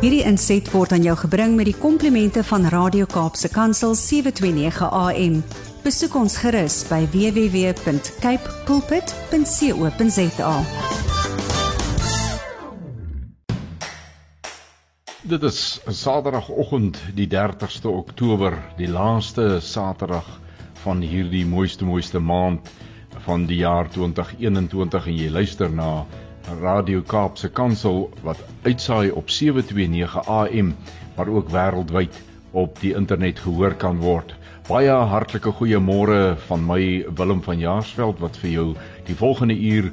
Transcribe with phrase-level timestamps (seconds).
[0.00, 5.34] Hierdie inset word aan jou gebring met die komplimente van Radio Kaapse Kansel 729 AM.
[5.84, 10.54] Besoek ons gerus by www.cape pulpit.co.za.
[15.34, 20.24] Dit is Saterdagoggend die 30ste Oktober, die laaste Saterdag
[20.80, 22.72] van hierdie mooiste mooiste maand
[23.28, 26.06] van die jaar 2021 en jy luister na
[26.58, 30.74] Radio Kaapse Kansel wat uitsaai op 729 AM
[31.16, 32.16] maar ook wêreldwyd
[32.50, 34.34] op die internet gehoor kan word.
[34.68, 38.66] Baie hartlike goeiemôre van my Willem van Jaarsveld wat vir jou
[39.06, 39.92] die volgende uur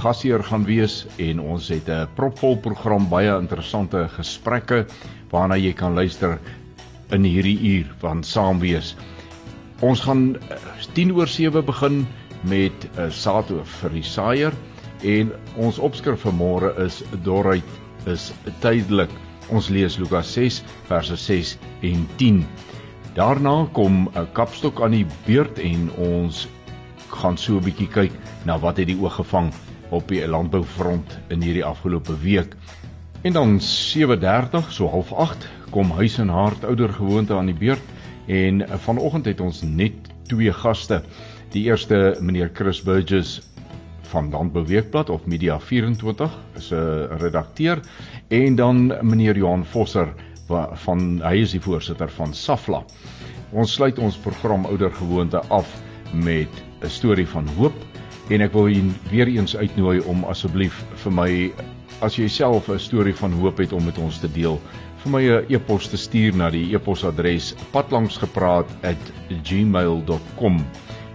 [0.00, 4.86] gasheer gaan wees en ons het 'n propvol program, baie interessante gesprekke
[5.30, 6.38] waarna jy kan luister
[7.10, 8.96] in hierdie uur van saam wees.
[9.80, 10.36] Ons gaan
[10.92, 12.06] 10 oor 7 begin
[12.42, 14.52] met 'n uh, saad vir die saaier
[15.02, 19.10] en ons opskrif vir môre is dorheid is tydelik.
[19.50, 22.44] Ons lees Lukas 6 verse 6 en 10.
[23.14, 26.48] Daarna kom 'n kapstok aan die beurt en ons
[27.08, 28.12] gaan so 'n bietjie kyk
[28.44, 29.52] na wat het die oog gevang
[29.90, 32.54] op die landboufront in hierdie afgelope week.
[33.22, 37.82] En dan 7:30 so 08:30 kom huis en hart ouer gewoonte aan die beurt
[38.26, 39.92] en vanoggend het ons net
[40.22, 41.02] twee gaste.
[41.50, 43.40] Die eerste meneer Chris Burgess
[44.10, 47.80] van Landbou Weekblad of Media 24 is 'n redakteur.
[48.28, 50.14] En dan meneer Johan Vosser
[50.72, 52.84] van hy is die voorsitter van Safla.
[53.52, 56.48] Ons sluit ons program ouer gewoonte af met
[56.82, 57.74] 'n storie van hoop.
[58.28, 61.52] En ek wil u weer eens uitnooi om asseblief vir my
[62.00, 64.60] as jy self 'n storie van hoop het om met ons te deel
[65.02, 70.66] vir my 'n e-pos te stuur na die e-posadres patlangsgepraat@gmail.com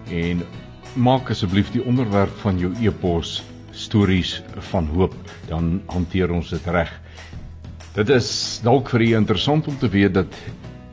[0.09, 0.43] en
[0.95, 3.41] maak asseblief die onderwerp van jou e-pos
[3.75, 4.38] stories
[4.71, 5.15] van hoop
[5.49, 6.91] dan hanteer ons dit reg.
[7.95, 8.29] Dit is
[8.63, 10.37] dalk vir u interessant om te weet dat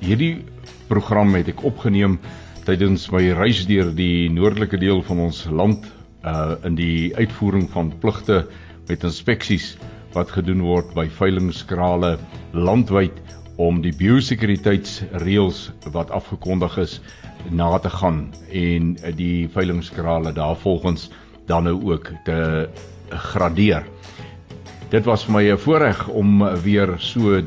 [0.03, 0.42] hierdie
[0.91, 2.19] program het ek opgeneem
[2.67, 5.87] tydens my reis deur die noordelike deel van ons land
[6.27, 8.44] uh in die uitvoering van pligte
[8.88, 9.77] met inspeksies
[10.15, 12.16] wat gedoen word by veilingskrale
[12.53, 13.19] landwyd
[13.62, 17.00] om die biosekuriteitsreëls wat afgekondig is
[17.50, 21.10] na te gaan en die veilingskrale daarvolgens
[21.47, 22.69] dan nou ook te
[23.08, 23.86] gradeer.
[24.88, 27.41] Dit was vir my 'n voorreg om weer so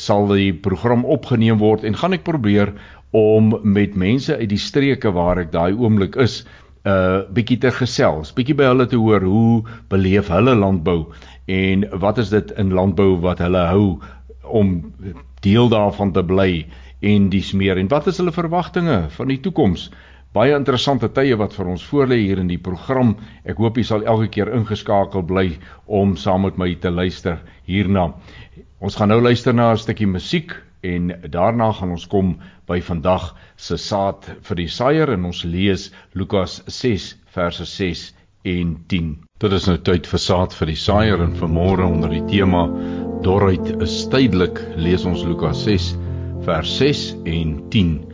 [0.00, 2.72] sal die program opgeneem word en gaan ek probeer
[3.12, 6.46] om met mense uit die streke waar ek daai oomblik is,
[6.88, 9.62] 'n uh, bietjie te gesels, bietjie by hulle te hoor hoe
[9.92, 11.10] beleef hulle landbou
[11.44, 13.98] en wat is dit in landbou wat hulle hou
[14.48, 14.78] om
[15.44, 16.64] deel daarvan te bly
[17.04, 19.90] en dis meer en wat is hulle verwagtinge van die toekoms?
[20.36, 23.16] Baie interessante tye wat vir ons voorlê hier in die program.
[23.42, 25.56] Ek hoop jy sal elke keer ingeskakel bly
[25.86, 28.12] om saam met my te luister hierna.
[28.80, 33.34] Ons gaan nou luister na 'n stukkie musiek en daarna gaan ons kom by vandag
[33.56, 39.18] se saad vir die saaier en ons lees Lukas 6 verse 6 en 10.
[39.40, 42.68] Dit is nou tyd vir saad vir die saaier en vanmôre onder die tema
[43.22, 45.96] dorheid is tydelik lees ons Lukas 6
[46.46, 48.09] vers 6 en 10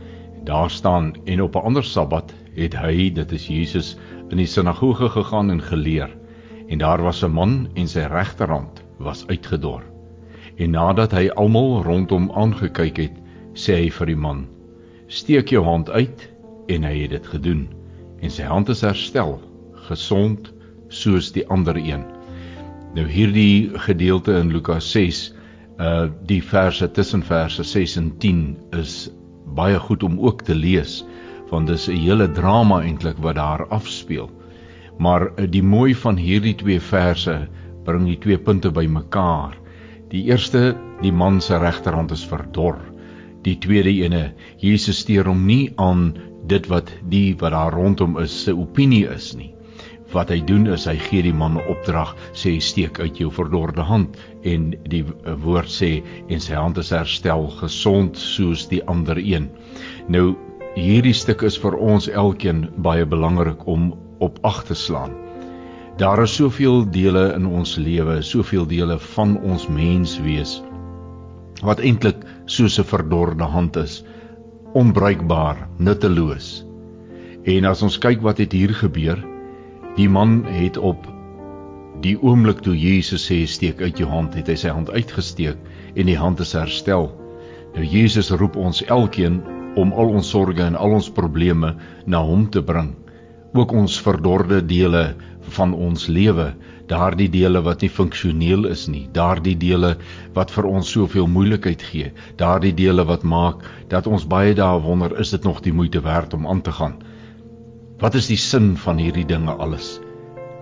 [0.47, 3.97] daar staan en op 'n ander Sabbat het hy, dit is Jesus,
[4.29, 6.09] in die sinagoge gegaan en geleer.
[6.67, 9.83] En daar was 'n man en sy regterhand was uitgedor.
[10.55, 13.15] En nadat hy almal rondom aangekyk het,
[13.53, 14.47] sê hy vir die man:
[15.07, 16.31] "Steek jou hand uit."
[16.67, 17.67] En hy het dit gedoen.
[18.21, 19.37] en sy hand is herstel,
[19.73, 20.53] gesond
[20.87, 22.05] soos die ander een.
[22.95, 25.33] Nou hierdie gedeelte in Lukas 6,
[25.79, 29.11] uh die verse tussen verse 6 en 10 is
[29.55, 31.03] baie goed om ook te lees
[31.49, 34.29] want dis 'n hele drama eintlik wat daar afspeel.
[34.97, 37.47] Maar uh, die mooi van hierdie twee verse
[37.83, 39.55] bring die twee punte bymekaar.
[40.09, 42.79] Die eerste, die man se regterhand is verdor.
[43.43, 46.17] Die tweede ene, Jesus steur hom nie aan
[46.47, 49.56] dit wat die wat daar rondom is se opinie is nie.
[50.13, 53.81] Wat hy doen is hy gee die man 'n opdrag, sê steek uit jou verdorde
[53.81, 59.17] hand en die eh, woord sê en sy hand is herstel gesond soos die ander
[59.17, 59.49] een.
[60.07, 60.35] Nou
[60.75, 65.11] hierdie stuk is vir ons elkeen baie belangrik om op ag te slaan.
[65.97, 70.61] Daar is soveel dele in ons lewe, soveel dele van ons menswees
[71.65, 74.03] wat eintlik soos 'n verdorde hand is
[74.73, 76.65] onbruikbaar, nutteloos.
[77.43, 79.17] En as ons kyk wat het hier gebeur,
[79.97, 81.07] die man het op
[82.05, 85.57] die oomblik toe Jesus sê steek uit jou hand, het hy sy hand uitgesteek
[85.97, 87.09] en die hand is herstel.
[87.73, 89.39] Nou Jesus roep ons elkeen
[89.77, 91.73] om al ons sorges en al ons probleme
[92.05, 92.93] na hom te bring.
[93.57, 95.15] Ook ons verdorde dele
[95.57, 96.51] van ons lewe,
[96.87, 99.95] daardie dele wat nie funksioneel is nie, daardie dele
[100.37, 105.17] wat vir ons soveel moeilikheid gee, daardie dele wat maak dat ons baie dae wonder
[105.19, 106.99] is dit nog die moeite werd om aan te gaan.
[107.97, 109.95] Wat is die sin van hierdie dinge alles?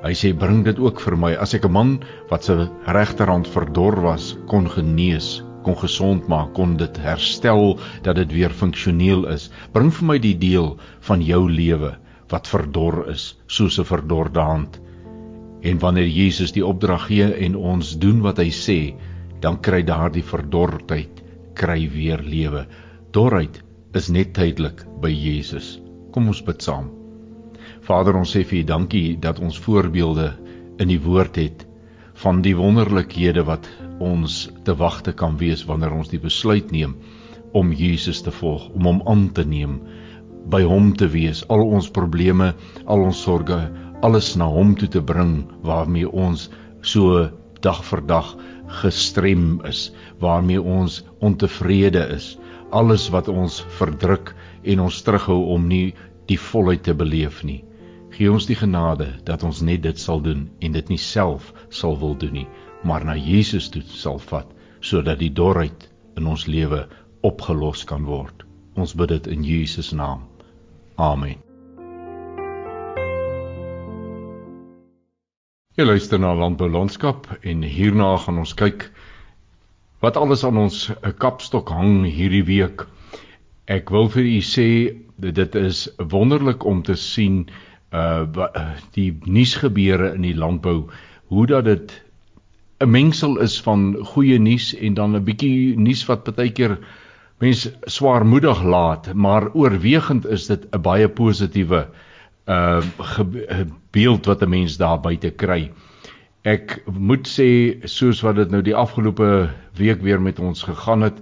[0.06, 1.92] Hy sê bring dit ook vir my as ek 'n man
[2.30, 2.56] wat se
[2.88, 7.78] regterhand verdor was kon genees, kon gesond maak, kon dit herstel
[8.08, 9.50] dat dit weer funksioneel is.
[9.74, 11.98] Bring vir my die deel van jou lewe
[12.32, 14.80] wat verdor is soos 'n verdorde hand.
[15.62, 18.96] En wanneer Jesus die opdrag gee en ons doen wat hy sê,
[19.42, 21.24] dan kry daardie verdordheid
[21.54, 22.66] kry weer lewe.
[23.12, 25.82] Dorheid is net tydelik by Jesus.
[26.14, 27.05] Kom ons bid saam.
[27.86, 30.32] Vader, ons sê vir U dankie dat ons voorbeelde
[30.82, 31.66] in die woord het
[32.18, 33.68] van die wonderlikhede wat
[34.02, 36.96] ons te wagte kan wees wanneer ons die besluit neem
[37.54, 39.76] om Jesus te volg, om hom aan te neem
[40.50, 42.54] by hom te wees, al ons probleme,
[42.90, 43.70] al ons sorges,
[44.02, 45.36] alles na hom toe te bring
[45.66, 46.48] waarmee ons
[46.82, 47.28] so
[47.62, 48.34] dag vir dag
[48.82, 49.92] gestrem is,
[50.26, 52.34] waarmee ons ontevrede is,
[52.74, 54.34] alles wat ons verdruk
[54.66, 55.94] en ons terughou om nie
[56.26, 57.62] die volheid te beleef nie.
[58.16, 61.98] Gee ons die genade dat ons net dit sal doen en dit nie self sal
[62.00, 62.46] wil doen nie,
[62.88, 66.86] maar na Jesus toe sal vat sodat die dorheid in ons lewe
[67.28, 68.46] opgelos kan word.
[68.80, 70.24] Ons bid dit in Jesus naam.
[70.96, 71.42] Amen.
[75.76, 78.88] Jy luister na Landbou Landskap en hierna gaan ons kyk
[80.00, 82.88] wat alles aan ons 'n kapstok hang hierdie week.
[83.68, 84.68] Ek wil vir u sê
[85.20, 87.50] dit is wonderlik om te sien
[87.96, 88.48] uh
[88.98, 90.90] die nuusgebeure in die landbou,
[91.32, 91.94] hoe dat dit
[92.84, 96.78] 'n mengsel is van goeie nuus en dan 'n bietjie nuus wat baie keer
[97.40, 101.88] mens swaarmoedig laat, maar oorwegend is dit 'n baie positiewe
[102.48, 102.82] uh
[103.92, 105.72] beeld wat 'n mens daar buite kry.
[106.44, 111.18] Ek moet sê soos wat dit nou die afgelope week weer met ons gegaan het,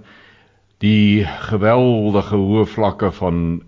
[0.78, 3.62] die geweldige hoë vlakke van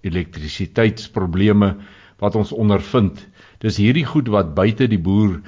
[0.00, 1.76] elektrisiteitsprobleme
[2.22, 3.20] wat ons ondervind.
[3.60, 5.40] Dis hierdie goed wat buite die boer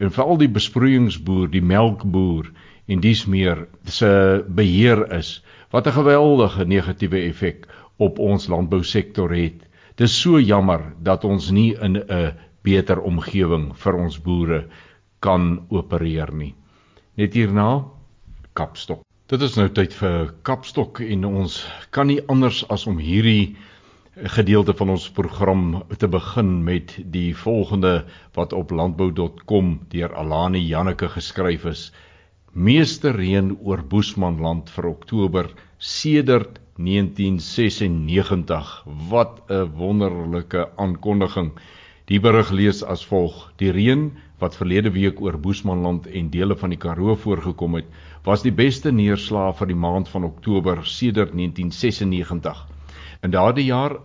[0.00, 2.50] en veral die besproeiingsboer, die melkboer
[2.90, 4.10] en dies meer se
[4.48, 7.66] beheer is wat 'n geweldige negatiewe effek
[7.98, 9.66] op ons landbousektor het.
[9.96, 14.64] Dis so jammer dat ons nie in 'n beter omgewing vir ons boere
[15.20, 16.54] kan opereer nie.
[17.16, 17.84] Net hierna
[18.52, 19.04] Kapstok.
[19.28, 23.56] Dit is nou tyd vir Kapstok en ons kan nie anders as om hierdie
[24.28, 28.04] gedeelte van ons program te begin met die volgende
[28.36, 31.92] wat op landbou.com deur Alani Janneke geskryf is
[32.52, 35.48] meeste reën oor Boesmanland vir Oktober
[35.78, 38.84] sedert 1996.
[39.08, 41.52] Wat 'n wonderlike aankondiging.
[42.04, 46.70] Die berig lees as volg: Die reën wat verlede week oor Boesmanland en dele van
[46.70, 47.86] die Karoo voorgekom het,
[48.24, 52.66] was die beste neerslae vir die maand van Oktober sedert 1996.
[53.22, 53.96] In daardie jaar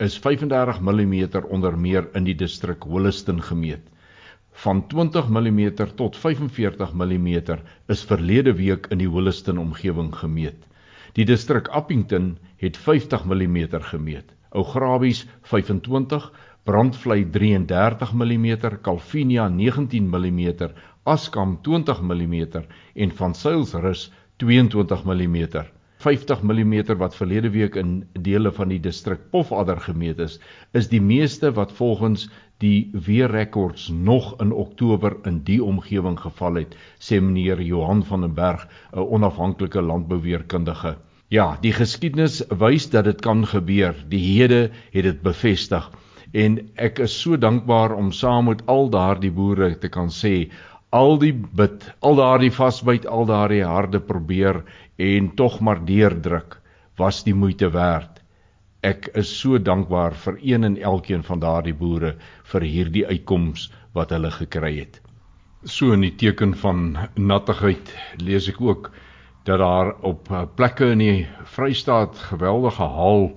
[0.00, 3.90] is 35 mm onder meer in die distrik Holliston gemeet
[4.52, 5.60] van 20 mm
[5.94, 7.28] tot 45 mm
[7.86, 10.66] is verlede week in die Holliston omgewing gemeet.
[11.16, 13.56] Die distrik Appington het 50 mm
[13.92, 14.34] gemeet.
[14.50, 16.32] Ou Grabies 25,
[16.64, 18.46] Brandvlei 33 mm,
[18.82, 20.70] Calvinia 19 mm,
[21.04, 22.36] Askam 20 mm
[22.94, 25.46] en van Sailsrus 22 mm.
[26.00, 30.38] 50 mm wat verlede week in dele van die distrik Pofadder gemeet is,
[30.72, 32.28] is die meeste wat volgens
[32.64, 38.34] die weerrekords nog in Oktober in die omgewing geval het, sê meneer Johan van den
[38.34, 40.96] Berg, 'n onafhanklike landbouweerkundige.
[41.28, 43.94] Ja, die geskiedenis wys dat dit kan gebeur.
[44.08, 45.90] Die hede het dit bevestig
[46.32, 50.50] en ek is so dankbaar om saam met al daardie boere te kan sê
[50.90, 54.64] al die bid, al daardie vasbyt, al daardie harde probeer
[55.00, 56.58] en tog maar deurdruk
[57.00, 58.20] was die moeite werd.
[58.84, 62.14] Ek is so dankbaar vir een en elkeen van daardie boere
[62.52, 65.00] vir hierdie uitkoms wat hulle gekry het.
[65.64, 68.90] So in die teken van nattigheid lees ek ook
[69.48, 71.26] dat daar op eh, plekke in die
[71.56, 73.30] Vrystaat geweldige haal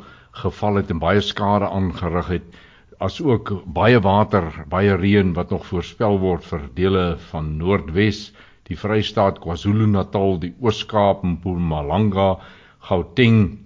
[0.44, 2.62] geval het en baie skade aangerig het
[3.04, 8.30] as ook baie water, baie reën wat nog voorspel word vir dele van Noordwes,
[8.70, 12.38] die Vrystaat, KwaZulu-Natal, die Oos-Kaap, Mpumalanga,
[12.84, 13.64] Gauteng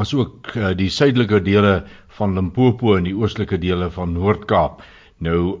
[0.00, 1.82] asook uh, die suidelike dele
[2.16, 4.80] van Limpopo en die oostelike dele van Noord-Kaap.
[5.24, 5.60] Nou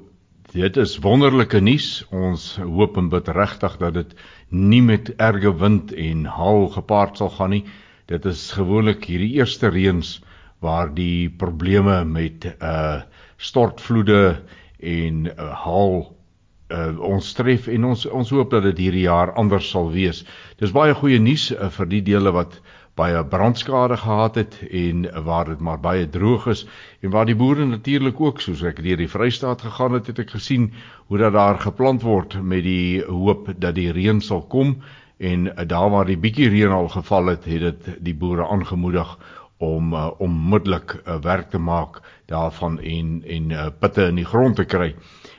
[0.52, 2.02] dit is wonderlike nuus.
[2.12, 4.14] Ons hoop en bid regtig dat dit
[4.48, 7.64] nie met erge wind en haal gepaard sal gaan nie.
[8.08, 10.18] Dit is gewoonlik hierdie eerste reëns
[10.64, 13.02] waar die probleme met uh
[13.42, 14.38] stortvloede
[14.78, 16.12] en uh, haal
[16.72, 20.24] uh, ons tref en ons ons hoop dat dit hierdie jaar anders sal wees.
[20.58, 22.60] Dis baie goeie nuus uh, vir die dele wat
[22.96, 26.66] baie brandskade gehad het en waar dit maar baie droog is
[27.00, 30.34] en waar die boere natuurlik ook soos ek deur die Vrystaat gegaan het het ek
[30.36, 30.72] gesien
[31.08, 34.76] hoe dat daar geplant word met die hoop dat die reën sal kom
[35.18, 39.16] en daar waar die bietjie reën al geval het het dit die boere aangemoedig
[39.62, 44.56] om uh, onmiddellik uh, werk te maak daarvan en en uh, pitte in die grond
[44.56, 44.94] te kry.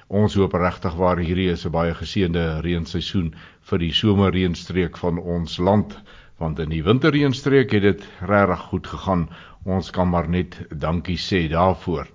[0.07, 3.33] Ons hoop regtig waar hierdie is 'n baie geseënde reenseisoen
[3.69, 5.95] vir die somerreënstreek van ons land
[6.37, 9.29] want in die winterreënstreek het dit regtig goed gegaan.
[9.65, 12.07] Ons kan maar net dankie sê daarvoor.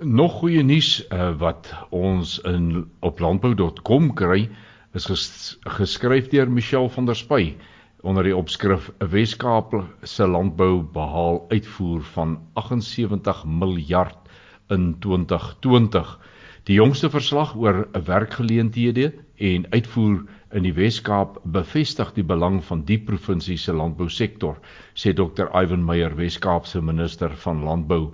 [0.00, 4.48] Nog goeie nuus uh, wat ons in op landbou.com kry
[4.94, 7.56] is ges, geskryf deur Michelle van der Spy
[8.06, 14.27] onder die opskrif Weskaap se landbou behaal uitvoer van 78 miljard
[14.74, 16.18] in 2020.
[16.68, 22.98] Die jongste verslag oor werkgeleenthede en uitvoer in die Wes-Kaap bevestig die belang van die
[23.00, 24.58] provinsie se landbousektor,
[24.92, 25.48] sê Dr.
[25.62, 28.12] Ivan Meyer, Wes-Kaap se minister van landbou.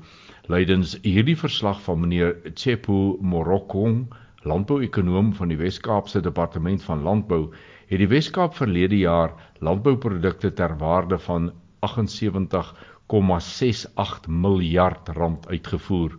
[0.52, 7.42] Lydens hierdie verslag van meneer Tshepo Morokong, landbouekonoom van die Wes-Kaap se departement van landbou,
[7.88, 9.30] het die Wes-Kaap verlede jaar
[9.64, 11.52] landbouprodukte ter waarde van
[11.86, 16.12] 78,68 miljard rand uitgevoer.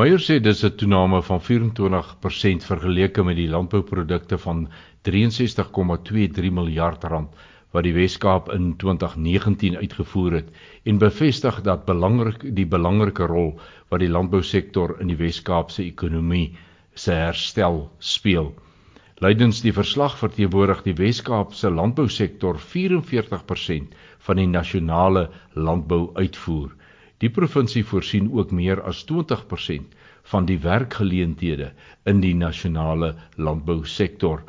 [0.00, 4.62] Meyer sê dis 'n toename van 24% vergeleke met die landbouprodukte van
[5.08, 7.42] 63,23 miljard rand
[7.76, 10.48] wat die Wes-Kaap in 2019 uitgevoer het
[10.88, 13.52] en bevestig dat belangrik die belangrike rol
[13.90, 16.56] wat die landbousektor in die Wes-Kaap se ekonomie
[16.94, 18.54] se herstel speel.
[19.20, 23.92] Lydens die verslag verteenwoordig die Wes-Kaap se landbousektor 44%
[24.24, 26.72] van die nasionale landbouuitvoer.
[27.22, 29.94] Die provinsie voorsien ook meer as 20%
[30.34, 31.72] van die werkgeleenthede
[32.10, 34.42] in die nasionale landbousektor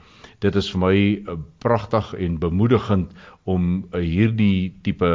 [0.43, 3.13] dit is vir my uh, pragtig en bemoedigend
[3.49, 5.11] om uh, hierdie tipe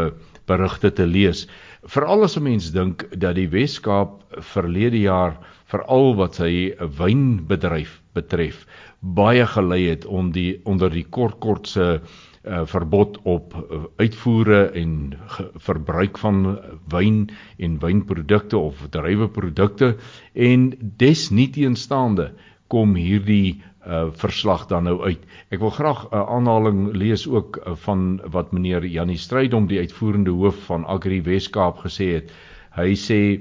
[0.48, 1.44] berigte te lees.
[1.84, 5.36] Veral as 'n mens dink dat die Wes-Kaap verlede jaar
[5.68, 8.64] veral wat sy wynbedryf betref
[9.00, 12.00] baie gelei het om die onder die kort kortse
[12.44, 15.18] uh, verbod op uh, uitvoere en
[15.56, 19.96] verbruik van wyn en wynprodukte of druiweprodukte
[20.32, 22.32] en desnieteenstaande
[22.68, 25.20] kom hierdie uh verslag dan nou uit.
[25.48, 29.78] Ek wil graag 'n uh, aanhaling lees ook uh, van wat meneer Janie Strydom die
[29.78, 32.32] uitvoerende hoof van Agri Weskaap gesê het.
[32.76, 33.40] Hy sê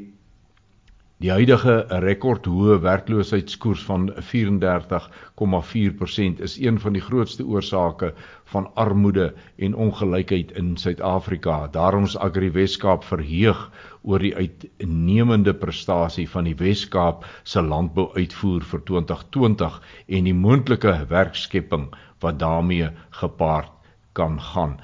[1.17, 8.11] Die huidige rekordhoë werkloosheidskoers van 34,4% is een van die grootste oorsake
[8.51, 9.25] van armoede
[9.57, 11.55] en ongelykheid in Suid-Afrika.
[11.73, 13.63] Daarom is Agri Weskaap verheug
[14.03, 21.89] oor die uitnemende prestasie van die Weskaap se landbouuitvoer vir 2020 en die moontlike werkskepping
[22.21, 22.93] wat daarmee
[23.23, 23.73] gepaard
[24.13, 24.77] kan gaan.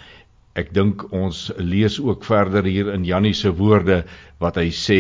[0.54, 4.04] Ek dink ons lees ook verder hier in Jannie se woorde
[4.44, 5.00] wat hy sê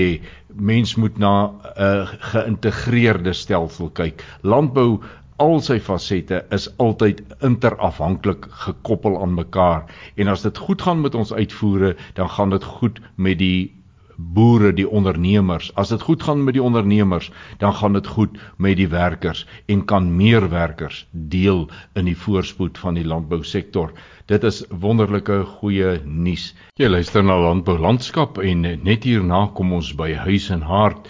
[0.69, 1.33] mens moet na
[1.77, 4.23] 'n geïntegreerde stelsel kyk.
[4.41, 5.03] Landbou
[5.37, 9.85] al sy fasette is altyd interafhanklik gekoppel aan mekaar
[10.17, 13.82] en as dit goed gaan met ons uitvoere, dan gaan dit goed met die
[14.17, 15.71] boere, die ondernemers.
[15.75, 19.85] As dit goed gaan met die ondernemers, dan gaan dit goed met die werkers en
[19.85, 23.93] kan meer werkers deel in die voorspoed van die landbousektor.
[24.25, 26.53] Dit is wonderlike goeie nuus.
[26.79, 31.09] Jy luister na Landbou Landskap en net hierna kom ons by Huis en Hart.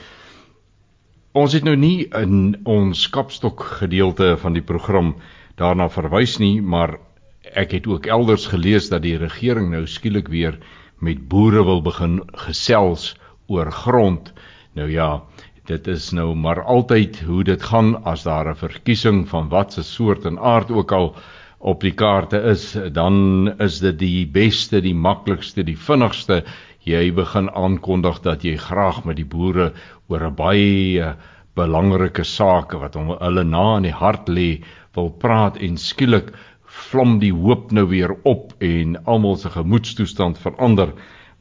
[1.33, 5.15] Ons het nou nie in ons kapstok gedeelte van die program
[5.57, 7.00] daarna verwys nie, maar
[7.53, 10.60] ek het ook elders gelees dat die regering nou skielik weer
[11.03, 13.13] met boere wil begin gesels
[13.51, 14.31] oor grond.
[14.74, 15.22] Nou ja,
[15.67, 20.25] dit is nou maar altyd hoe dit gaan as daar 'n verkiesing van watse soort
[20.25, 21.15] en aard ook al
[21.60, 26.43] op die kaarte is, dan is dit die beste, die maklikste, die vinnigste
[26.83, 29.72] jy begin aankondig dat jy graag met die boere
[30.12, 31.15] oor 'n baie
[31.55, 34.63] belangrike saak wat hom hulle na in die hart lê
[34.95, 36.33] wil praat en skielik
[36.93, 40.93] vlam die hoop nou weer op en almal se gemoedstoestand verander.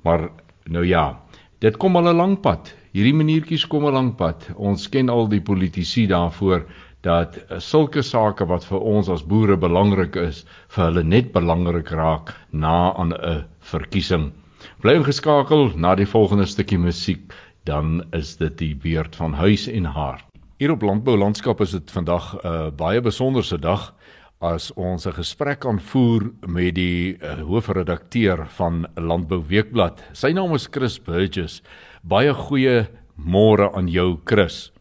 [0.02, 0.30] Maar
[0.64, 1.20] nou ja,
[1.60, 2.74] dit kom al 'n lang pad.
[2.92, 4.48] Hierdie maniertjies kom 'n lang pad.
[4.56, 6.64] Ons ken al die politici daarvoor
[7.02, 12.34] dat sulke sake wat vir ons as boere belangrik is, vir hulle net belangrik raak
[12.52, 14.32] na aan 'n verkiesing.
[14.80, 17.32] Bly ingeskakel na die volgende stukkie musiek,
[17.64, 20.24] dan is dit die beurt van huis en hart.
[20.58, 23.94] Hier op Landbou Landskap is dit vandag 'n uh, baie besonderse dag
[24.42, 30.02] as ons 'n gesprek aanvoer met die uh, hoofredakteur van Landbou Weekblad.
[30.12, 31.62] Sy naam is Chris Burgess.
[32.02, 34.72] Baie goeie môre aan jou Chris.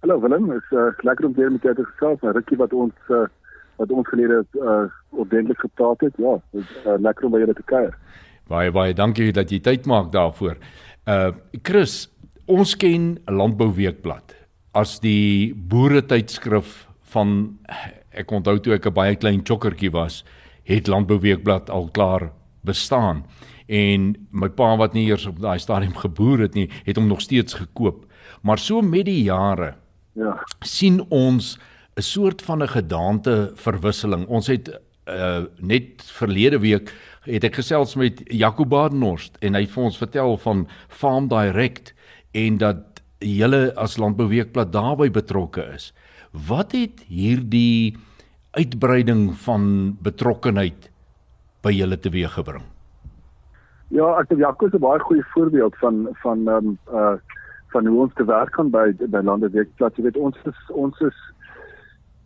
[0.00, 2.20] Hallo Willem, is uh, lekker om weer met jou te gesels.
[2.22, 3.26] Nou rukkie wat ons uh,
[3.76, 6.14] wat ons gelede uh, ordentlik gepraat het.
[6.16, 7.92] Ja, is uh, lekker om by julle te kuier.
[8.48, 10.56] Baie baie dankie dat jy tyd maak daarvoor.
[11.06, 11.32] Uh
[11.62, 12.08] Chris,
[12.46, 14.32] ons ken Landbou Weekblad
[14.72, 17.58] as die boere tydskrif van
[18.16, 20.24] ek onthou toe ek 'n baie klein chokkertjie was,
[20.64, 22.32] het Landbou Weekblad al klaar
[22.64, 23.24] bestaan
[23.66, 27.20] en my pa wat nie eers op daai stadium geboer het nie, het hom nog
[27.20, 28.06] steeds gekoop.
[28.42, 29.74] Maar so met die jare
[30.14, 31.58] ja, sien ons
[31.96, 34.26] 'n soort van 'n gedaante verwisseling.
[34.26, 34.68] Ons het
[35.08, 36.92] uh, net verlede week
[37.22, 41.94] het ek gesels met Jaco Badenhorst en hy het vir ons vertel van Farm Direct
[42.32, 45.92] en dat julle as Landbou Weekblad daarbey betrokke is.
[46.44, 47.96] Wat het hierdie
[48.50, 50.90] uitbreiding van betrokkenheid
[51.64, 52.64] by julle teweeggebring?
[53.94, 57.16] Ja, ek dink Jaco is 'n baie goeie voorbeeld van van ehm um, uh
[57.72, 59.96] van hoe ons te werk gaan by by lande weekblad.
[59.96, 61.16] Jy weet ons is ons is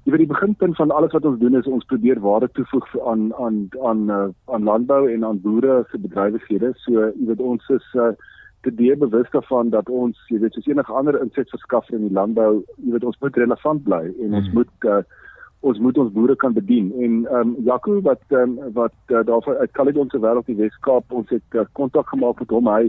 [0.04, 3.34] jy weet die beginpunt van alles wat ons doen is ons probeer waarde toevoeg aan
[3.34, 6.72] aan aan uh, aan landbou en aan boere se bedrywighede.
[6.74, 8.12] So jy weet ons is uh
[8.60, 12.64] te die bewus daarvan dat ons jy weet soos enige ander insetverskaffer in die landbou,
[12.76, 14.38] jy weet ons moet relevant bly en hmm.
[14.42, 15.02] ons moet uh
[15.60, 16.88] ons moet ons boere kan bedien.
[17.04, 21.12] En ehm um, Jaco wat um, wat uh, daarvan uit Caledon se wêreld die Weskaap
[21.12, 22.68] ons het eh, kontak uh, gemaak met hom.
[22.68, 22.88] Hy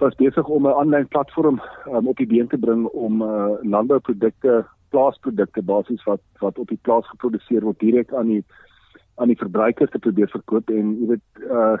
[0.00, 4.64] was besig om 'n aanlyn platform um, op die been te bring om uh, landbouprodukte
[4.88, 8.44] plaasprodukte basies wat wat op die plaas geproduseer word direk aan die
[9.16, 10.70] aan die verbruikers te probeer verkoop.
[10.70, 11.76] En jy weet uh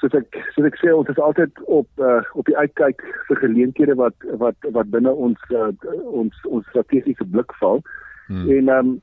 [0.00, 3.94] soos ek soos ek sê ons is altyd op uh, op die uitkyk vir geleenthede
[3.94, 5.72] wat wat wat binne ons uh,
[6.04, 7.82] ons ons strategiese blik val
[8.28, 8.50] hmm.
[8.50, 8.96] en ehm um,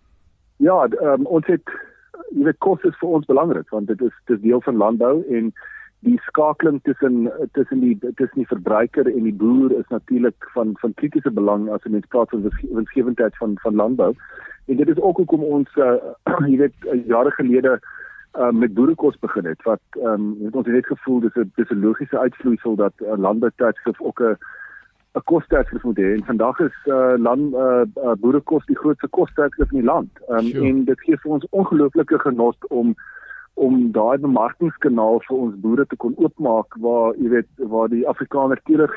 [0.64, 1.72] Ja, um, ons het
[2.34, 5.50] jy weet kos is vir ons belangrik want dit is dis deel van landbou en
[6.06, 7.28] die skakeling tussen
[7.58, 11.86] tussen die tussen die verbruiker en die boer is natuurlik van van kritiese belang as
[11.86, 14.14] 'n mens praat van winsgewendheid van van landbou.
[14.68, 15.98] En dit is ook hoekom ons uh,
[16.52, 17.82] jy weet jare gelede uh,
[18.52, 21.86] met boerekos begin het wat ehm um, ons het net gevoel dis 'n dis 'n
[21.86, 24.38] logiese uitvloeisel dat uh, landboutydskrif ook 'n
[25.14, 29.72] 'n kosstydskrift moet hê en vandag is uh land uh, uh boerekos die grootste kosstydskrift
[29.72, 30.10] in die land.
[30.30, 30.66] Um, sure.
[30.68, 32.96] En dit gee vir ons ongelooflike genot om
[33.54, 38.62] om daai bemarkingskanaal vir ons boere te kon oopmaak waar jy weet waar die Afrikaner
[38.64, 38.90] Teeler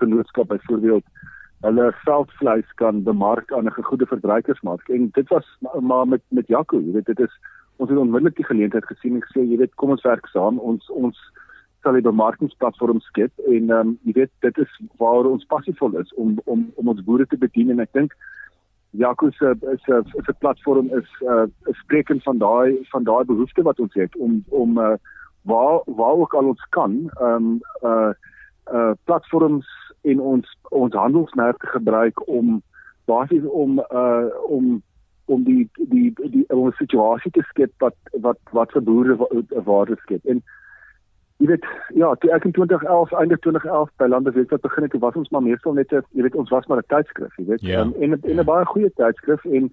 [0.00, 1.04] Genootskap byvoorbeeld
[1.66, 4.88] hulle veldvleis kan bemark aan 'n goeie verbruikersmark.
[4.88, 5.46] En dit was
[5.80, 7.34] maar met met Jaco, jy weet dit is
[7.78, 10.58] ons het onmiddellik die geleentheid gesien en gesê jy weet kom ons werk saam.
[10.58, 11.18] Ons ons
[11.82, 16.10] sal die bemarkingsplatform skep en ehm um, jy weet dit is waar ons passievol is
[16.14, 18.16] om om om ons boere te bedien en ek dink
[18.98, 23.24] Jaco se is 'n is 'n platform is 'n uh, spreekend van daai van daai
[23.24, 24.96] behoefte wat ons het om om uh,
[25.42, 28.12] waar waar ook al ons kan ehm um, uh
[28.72, 29.68] uh platforms
[30.02, 32.62] in ons ons handelsmerke gebruik om
[33.04, 34.82] basies om uh om
[35.28, 39.16] om die die die om 'n situasie te skep wat wat wat vir boere
[39.64, 40.42] waarde skep en
[41.38, 45.14] Jy weet, ja, toe ek in 2011, einde 2011 by Landbouweek wat begin het, was
[45.14, 47.80] ons maar meestal net 'n, jy weet, ons was maar 'n tydskrif, jy weet, ja,
[47.80, 48.44] um, en 'n ja.
[48.44, 49.70] baie goeie tydskrif en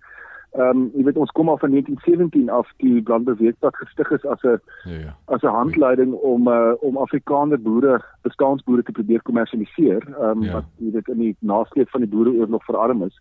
[0.56, 4.44] Ehm um, jy weet ons kom al van 1917 af die Landbouweekblad gestig is as
[4.44, 5.16] 'n ja, ja.
[5.26, 10.54] as 'n handleiding om uh, om Afrikaner boere, bestaanboere te probeer kommersialiseer, ehm um, ja.
[10.54, 13.20] wat jy weet in die nasleep van die boereoorlog verarm is.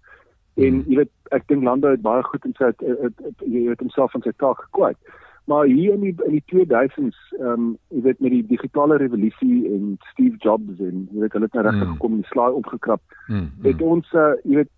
[0.54, 0.84] En hmm.
[0.86, 3.82] jy weet ek dink landbou het baie goed in sy het, het, het, jy weet
[3.82, 5.14] homself van sy taak gekwyt.
[5.50, 9.66] Maar hier in die in die 2000s, ehm um, jy weet met die digitale revolusie
[9.74, 11.96] en Steve Jobs en jy weet hulle het nou regtig mm.
[11.96, 13.02] gekom en die slaai opgekrap.
[13.26, 13.50] Mm.
[13.66, 14.72] Het ons uh, jy weet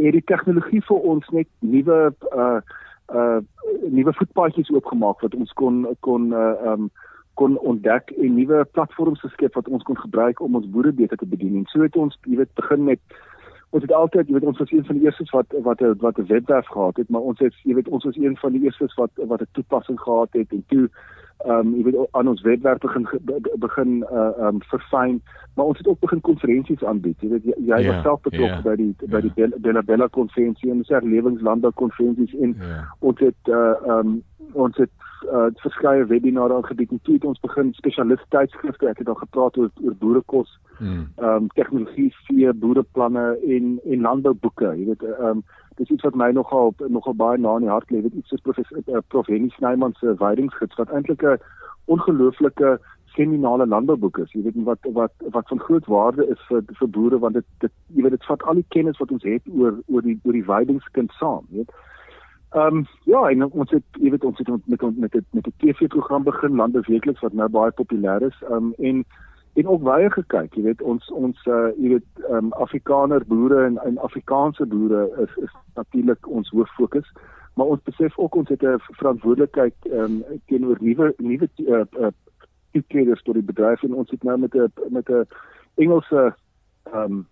[0.00, 1.98] het die tegnologie vir ons net nuwe
[2.32, 2.60] uh
[3.10, 3.40] uh
[3.90, 6.90] nuwe voetpaadjies oopgemaak wat ons kon kon uh um
[7.40, 11.26] kon ontdek en nuwe platforms geskep wat ons kon gebruik om ons boere beter te
[11.26, 11.56] bedien.
[11.56, 13.00] En so het ons, jy weet, begin met
[13.70, 16.26] ons het altyd, jy weet, ons was een van die eerstes wat wat wat 'n
[16.26, 19.10] webwerf gehad het, maar ons het jy weet, ons was een van die eerstes wat
[19.14, 20.90] wat 'n toepassing gehad het en toe
[21.44, 23.06] ehm um, jy weet aan ons webwerf begin
[23.58, 25.22] begin uh ehm um, verfyn
[25.54, 28.20] maar ons het ook begin konferensies aanbied jy weet jy, jy yeah, was ja, self
[28.20, 29.10] betrokke yeah, by die yeah.
[29.10, 29.48] by die ja.
[29.56, 32.68] Bella Bella konferensie en ons het lewenslandbou konferensies in yeah.
[32.68, 32.82] Ja.
[32.98, 37.40] ons het uh ehm um, ons het uh verskeie webinare aangebied en toe het ons
[37.40, 41.06] begin spesialiste tydskrifte ek het al gepraat oor oor boerekos hmm.
[41.16, 41.34] ehm mm.
[41.34, 45.42] um, tegnologie vir boereplanne en en landbouboeke jy weet ehm um,
[45.80, 48.02] dis iets wat my nogal nogal baie na in die hart lê.
[48.04, 51.38] Dit iets soos professor uh, prof Henny Snyman se weidingsgids wat eintlik 'n
[51.94, 52.78] ongelooflike
[53.14, 54.32] seminale landbouboek is.
[54.32, 57.72] Jy weet wat wat wat van groot waarde is vir vir boere want dit dit
[57.96, 60.50] jy weet dit vat al die kennis wat ons het oor oor die oor die
[60.52, 61.70] weidingskind saam, weet.
[61.70, 61.88] Ehm
[62.54, 65.52] um, ja, en ons het jy weet ons het met met met 'n met 'n
[65.58, 68.42] TV-program begin Lande Weekliks wat nou baie populêr is.
[68.42, 69.04] Ehm um, en
[69.54, 73.64] en ook baie gekyk, jy weet ons ons uh jy weet ehm um, Afrikaner boere
[73.64, 77.12] en en Afrikaanse boere is is natuurlik ons hoof fokus,
[77.54, 82.10] maar ons besef ook ons het 'n verantwoordelikheid ehm um, teenoor nuwe nuwe uh, uh
[82.72, 85.26] toekleders tot die bedryf en ons het nou met 'n met 'n
[85.74, 86.34] Engelse
[86.84, 87.26] ehm um,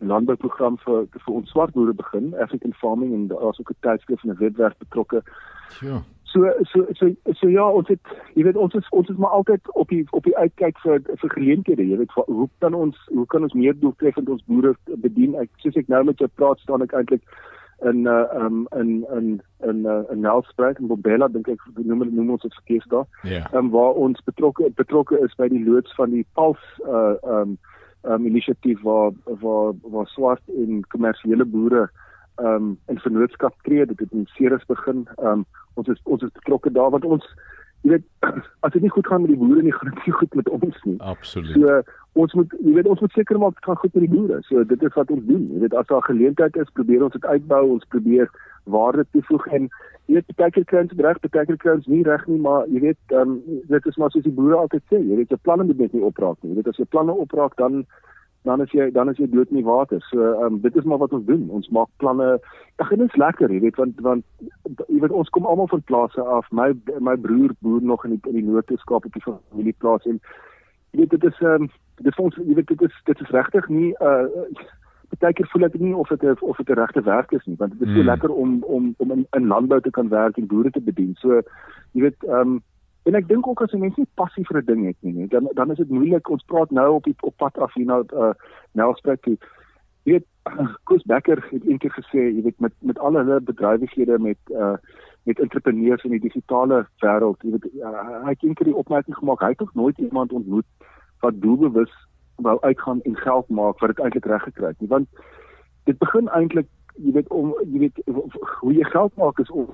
[0.00, 4.30] landbouprogram vir vir ons swart boere begin, African Farming en daar's ook 'n tydskrif en
[4.30, 5.22] 'n webwerf betrokke.
[5.80, 6.02] Ja.
[6.22, 8.00] So so so so ja, ons het
[8.34, 11.30] jy weet ons is ons is maar altyd op die op die uitkyk vir vir
[11.30, 11.88] geleenthede.
[11.88, 15.34] Jy weet hoe kan ons hoe kan ons meer doeltreffend ons boere bedien?
[15.34, 17.22] Ek soos ek nou met jou praat staan ek eintlik
[17.82, 22.30] in uh um in in in uh, in Nelspruit en Bombela dink ek noem noem
[22.30, 23.06] ons dit verkeers daar.
[23.22, 23.30] Ja.
[23.30, 23.54] Yeah.
[23.54, 27.58] Um waar ons betrokke betrokke is by die loods van die Pals uh um
[28.02, 31.90] um inisiatief waar waar waar swart en kommersiële boere
[32.36, 33.86] um in vennootskap tree.
[33.86, 35.08] Dit het in Ceres begin.
[35.16, 37.26] Um ons is ons is betrokke daar want ons
[37.82, 38.06] jy weet
[38.64, 40.82] as dit nie goed gaan met die boere nie, gaan dit nie goed met ons
[40.84, 40.98] nie.
[41.00, 41.56] Absoluut.
[41.56, 41.80] So
[42.12, 44.40] ons moet jy weet ons moet seker maak dit gaan goed met die boere.
[44.48, 45.46] So dit is wat ons doen.
[45.54, 48.32] Jy weet as daar geleentheid is, probeer ons dit uitbou, ons probeer
[48.70, 49.68] waarde toevoeg en
[50.10, 52.66] jy weet baie keer kry ons reg, baie keer kry ons nie reg nie, maar
[52.74, 53.36] jy weet um
[53.70, 56.02] dit is maar soos die boere altyd sê, jy weet jou planne moet net nie
[56.06, 56.50] opraak nie.
[56.50, 57.84] Jy weet as jou planne opraak dan
[58.48, 60.00] dan is jy dan is jy dood in die water.
[60.08, 61.46] So ehm um, dit is maar wat ons doen.
[61.52, 62.40] Ons maak planne.
[62.82, 64.24] Ag dit is lekker, jy weet, want want
[64.88, 66.48] jy weet ons kom almal van plase af.
[66.50, 70.18] My my broer boer nog in die in die Noord-Kaap op die familieplaas en
[70.90, 71.70] jy weet dit is ehm um,
[72.00, 74.24] dit ons jy weet dit is dit is regtig nie uh
[75.10, 77.88] partykeer voel ek nie of dit of dit 'n regte werk is nie want dit
[77.88, 78.10] is so mm.
[78.12, 81.14] lekker om om om in, in landbou te kan werk en boere te bedien.
[81.14, 81.42] So
[81.92, 82.60] jy weet ehm um,
[83.08, 85.48] En ek dink ook as 'n mens nie passie vir 'n ding het nie, dan
[85.54, 86.28] dan is dit moeilik.
[86.28, 88.32] Ons praat nou op die op pad af hier nou uh
[88.72, 89.24] Nelspreek.
[89.24, 90.26] Jy weet
[90.84, 94.76] Koos Becker het eendag gesê, jy weet met met al hulle bedrywighede met uh
[95.22, 99.40] met entrepreneurs in die digitale wêreld, jy weet uh, hy het eendag die opmerking gemaak,
[99.40, 100.66] hy het nog nooit iemand ontmoet
[101.20, 101.92] wat doelbewus
[102.42, 104.88] wou uitgaan en geld maak wat dit eintlik reg gekry het nie.
[104.88, 105.08] Want
[105.84, 108.02] dit begin eintlik, jy weet om jy weet
[108.60, 109.68] hoe jy geld maak is om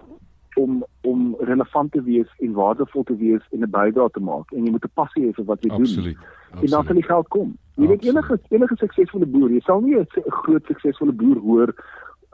[0.56, 4.64] om om relevant te wees en waardevol te wees en 'n bydrae te maak en
[4.64, 6.14] jy moet 'n passie hê vir wat jy Absoluut.
[6.14, 6.24] doen.
[6.24, 6.64] Absoluut.
[6.64, 7.56] En dan sal die geld kom.
[7.74, 11.74] Jy weet enige enige suksesvolle boer, jy sal nie 'n groot suksesvolle boer hoor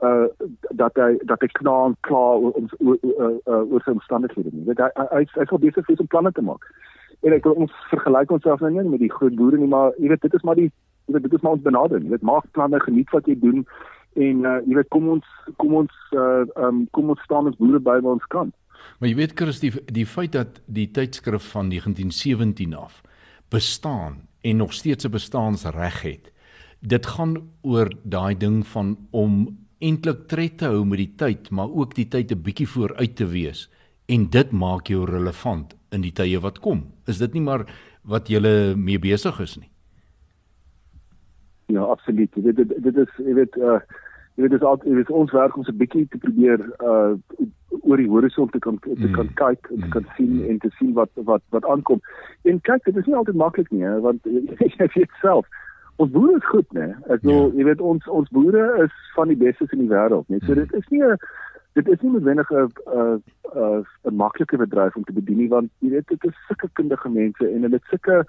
[0.03, 0.27] uh
[0.71, 4.65] dat hy dat hy kna en kla oor ons oor, oor, oor sy omstandighede nie.
[4.65, 6.65] Weet hy hy hy sal besig wees om planne te maak.
[7.23, 10.25] En ek ons vergelyk onsself nou nie met die groot boere nie, maar jy weet
[10.27, 10.71] dit is maar die
[11.07, 12.07] jy weet dit is maar ons benadering.
[12.07, 13.63] Jy weet maak planne, geniet wat jy doen
[14.21, 15.29] en uh, jy weet kom ons
[15.63, 18.53] kom ons uh, um, kom ons staan as boere by waar ons kan.
[18.99, 23.01] Maar jy weet Chris die die feit dat die tydskrif van 1917 af
[23.53, 26.33] bestaan en nog steeds 'n bestaansreg het.
[26.81, 31.71] Dit gaan oor daai ding van om eintlik tred te hou met die tyd, maar
[31.71, 33.71] ook die tyd 'n bietjie vooruit te wees
[34.07, 36.87] en dit maak jou relevant in die tye wat kom.
[37.07, 37.67] Is dit nie maar
[38.03, 38.41] wat jy
[38.77, 39.71] mee besig is nie?
[41.73, 42.31] Ja, absoluut.
[42.35, 43.81] Dit dit dit is jy weet uh
[44.37, 47.17] jy weet dis al jy weet ons werk om so 'n bietjie te probeer uh
[47.83, 49.35] oor die horison te kan te kan mm.
[49.35, 50.15] kyk en te kan mm.
[50.17, 52.01] sien en te sien wat wat wat aankom.
[52.43, 54.25] En kyk, dit is nie altyd maklik nie, hè, want
[54.79, 55.47] jy weet self
[55.97, 56.89] ons boere is goed, né?
[57.13, 57.59] Ek wil ja.
[57.61, 60.41] jy weet ons ons boere is van die bestes in die wêreld, né?
[60.47, 61.17] So dit is nie 'n
[61.73, 63.23] dit is nie noodwendig 'n 'n
[64.05, 67.49] 'n maklike bedryf om te bedien nie want jy weet dit is sulke kundige mense
[67.49, 68.25] en hulle het sulke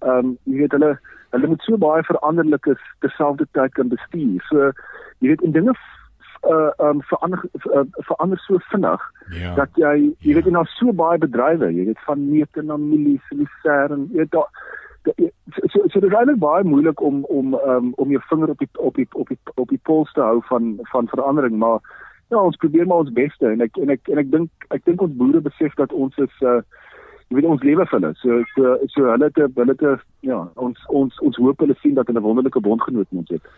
[0.00, 0.98] ehm um, jy weet hulle
[1.34, 4.42] hulle moet so baie veranderlik is terselfdertyd kan bestuur.
[4.48, 4.70] So
[5.18, 5.74] jy weet en dinge
[6.44, 7.40] uh um verander
[7.72, 9.54] uh, verander so vinnig ja.
[9.54, 10.34] dat jy jy ja.
[10.34, 14.24] weet jy nou so baie bedrywe, jy weet van neute na milies, liser en jy
[14.24, 14.50] weet daar
[15.04, 18.68] so so dit is eintlik baie moeilik om om um, om jou vinger op die
[18.74, 21.80] op die op die op die pols te hou van van verandering maar
[22.34, 25.06] ja ons probeer maar ons beste en ek en ek en ek dink ek dink
[25.06, 26.60] ons boere besef dat ons is uh
[27.30, 29.94] jy weet ons lewe vir hulle so so so hulle te hulle te
[30.28, 33.50] ja ons ons ons hoop hulle sien dat hulle 'n wonderlike bondgenoot ons het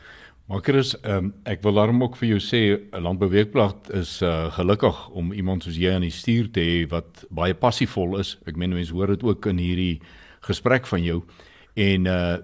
[0.47, 5.09] Maar Chris, um, ek wil daarom ook vir jou sê 'n landbouweekblad is uh, gelukkig
[5.11, 8.39] om iemand soos jy aan die stuur te hê wat baie passievol is.
[8.47, 10.01] Ek meen mense hoor dit ook in hierdie
[10.47, 11.23] gesprek van jou.
[11.77, 12.37] En uh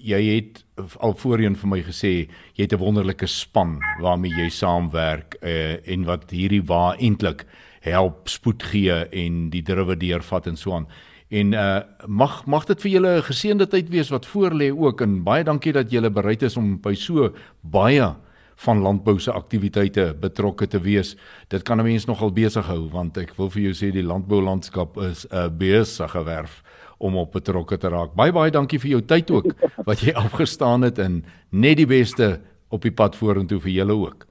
[0.00, 0.62] jy het
[1.04, 2.12] al voorheen vir my gesê
[2.56, 7.44] jy het 'n wonderlike span waarmee jy saamwerk uh en wat hierdie waar eintlik
[7.80, 10.88] help spoed gee en die druwe deurvat en so aan.
[11.28, 15.00] En uh mag mag dit vir julle 'n geseënde tyd wees wat voor lê ook
[15.00, 18.14] en baie dankie dat julle bereid is om by so baie
[18.56, 21.16] van landbou se aktiwiteite betrokke te wees.
[21.48, 24.96] Dit kan 'n mens nogal besig hou want ek wil vir jou sê die landboulandskap
[24.98, 26.62] is 'n besige werf
[27.00, 28.12] om op betrokke te raak.
[28.16, 29.52] Baie baie dankie vir jou tyd ook
[29.88, 32.36] wat jy afgestaan het en net die beste
[32.70, 34.26] op die pad vorentoe vir julle ook.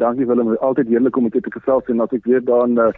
[0.00, 2.80] Dankie Willem, altyd heerlik om met jou te gesels en as ek weer daar in
[2.80, 2.88] uh,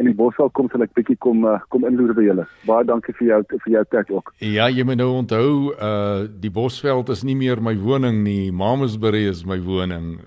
[0.00, 2.46] in die bosveld kom sal ek bietjie kom uh, kom inloer by julle.
[2.68, 4.32] Baie dankie vir jou vir jou tyd ook.
[4.44, 8.50] Ja, jy moet nou onthou uh die bosveld is nie meer my woning nie.
[8.52, 10.18] Mamasbury is my woning.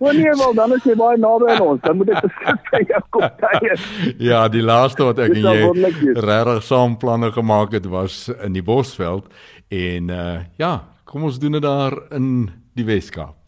[0.00, 1.82] Wanneer nee, maar dan is jy baie naby aan ons.
[1.86, 3.88] Dan moet ek beskik by jou kom kuier.
[4.30, 8.64] Ja, die laaste wat ek en jy regtig saam planne gemaak het was in die
[8.64, 9.30] bosveld
[9.70, 10.72] en uh ja,
[11.08, 13.39] kom ons doen dit daar in die Weskaap.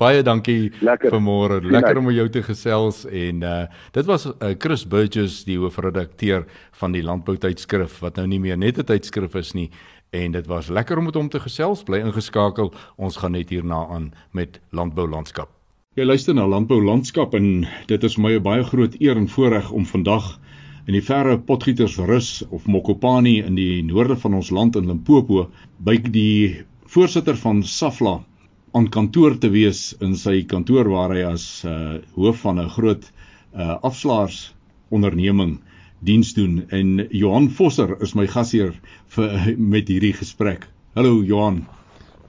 [0.00, 1.60] Baie dankie vir môre.
[1.60, 6.46] Lekker om met jou te gesels en uh dit was uh, Chris Burgess die hoofredakteur
[6.80, 9.70] van die Landbou tydskrif wat nou nie meer net 'n tydskrif is nie
[10.12, 11.84] en dit was lekker om met hom te gesels.
[11.84, 12.72] Bly ingeskakel.
[12.96, 15.48] Ons gaan net hierna aan met Landbou Landskap.
[15.94, 19.28] Jy luister na Landbou Landskap en dit is vir my 'n baie groot eer en
[19.28, 20.38] voorreg om vandag
[20.86, 25.96] in die verre Potgietersrus of Mokopani in die noorde van ons land in Limpopo by
[25.96, 28.24] die voorsitter van Safla
[28.72, 33.04] aan kantoor te wees in sy kantoor waar hy as uh hoof van 'n groot
[33.52, 34.54] uh afslaers
[34.88, 35.58] onderneming
[36.00, 38.72] diens doen en Johan Vosser is my gasheer
[39.08, 39.28] vir
[39.74, 40.66] met hierdie gesprek.
[40.94, 41.66] Hallo Johan.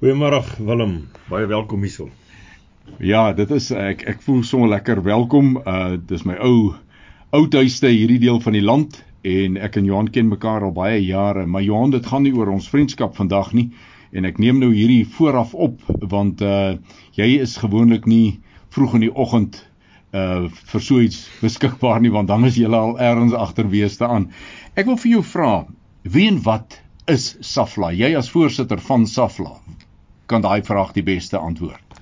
[0.02, 2.10] Goeiemôre Willem, baie welkom hierso.
[3.00, 5.58] Ja, dit is ek ek voel sommer lekker welkom.
[5.64, 6.76] Uh dis my ou
[7.32, 11.00] ou tuiste hierdie deel van die land en ek en Johan ken mekaar al baie
[11.00, 13.72] jare, maar Johan, dit gaan nie oor ons vriendskap vandag nie
[14.14, 15.82] en ek neem nou hierdie vooraf op
[16.14, 16.78] want uh
[17.18, 18.40] jy is gewoonlik nie
[18.74, 19.60] vroeg in die oggend
[20.14, 24.30] uh vir so iets beskikbaar nie want dan is jy al ergens agterweeste aan.
[24.78, 25.54] Ek wil vir jou vra,
[26.04, 27.92] wie en wat is Safla?
[27.92, 29.58] Jy as voorsitter van Safla
[30.30, 32.00] kan daai vraag die beste antwoord.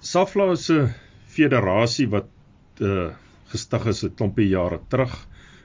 [0.00, 0.94] Safla is 'n
[1.28, 2.32] federasie wat
[2.80, 3.12] uh
[3.52, 5.14] gestig is 'n klompie jare terug,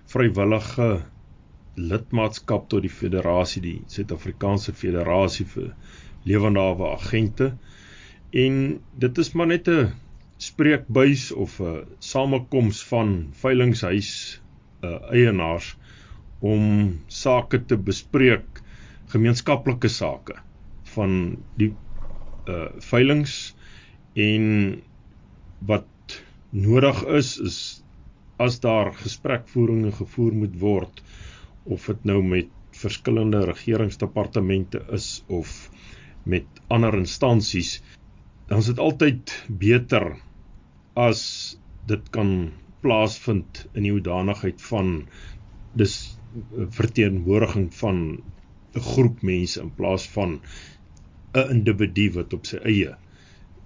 [0.07, 1.03] vrywillige
[1.79, 5.71] lidmaatskap tot die federasie die Suid-Afrikaanse Federasie vir
[6.27, 7.51] lewendawe agente.
[8.31, 8.55] En
[9.03, 9.91] dit is maar net 'n
[10.37, 14.41] spreekbuis of 'n samekoms van veilinghuis
[14.83, 15.75] uh, eienaars
[16.39, 18.61] om sake te bespreek
[19.13, 20.35] gemeenskaplike sake
[20.95, 21.73] van die
[22.49, 23.55] uh veilings.
[24.13, 24.81] En
[25.59, 27.83] wat nodig is is
[28.37, 31.03] as daar gesprekvoeringe gevoer moet word
[31.63, 32.49] of dit nou met
[32.81, 35.69] verskillende regeringsdepartemente is of
[36.23, 37.81] met ander instansies
[38.47, 40.07] dan is dit altyd beter
[40.99, 41.23] as
[41.87, 44.93] dit kan plaasvind in die hoedanigheid van
[45.77, 45.95] dis
[46.79, 48.01] verteenwoordiging van
[48.75, 50.39] 'n groep mense in plaas van
[51.35, 52.95] 'n individu wat op sy eie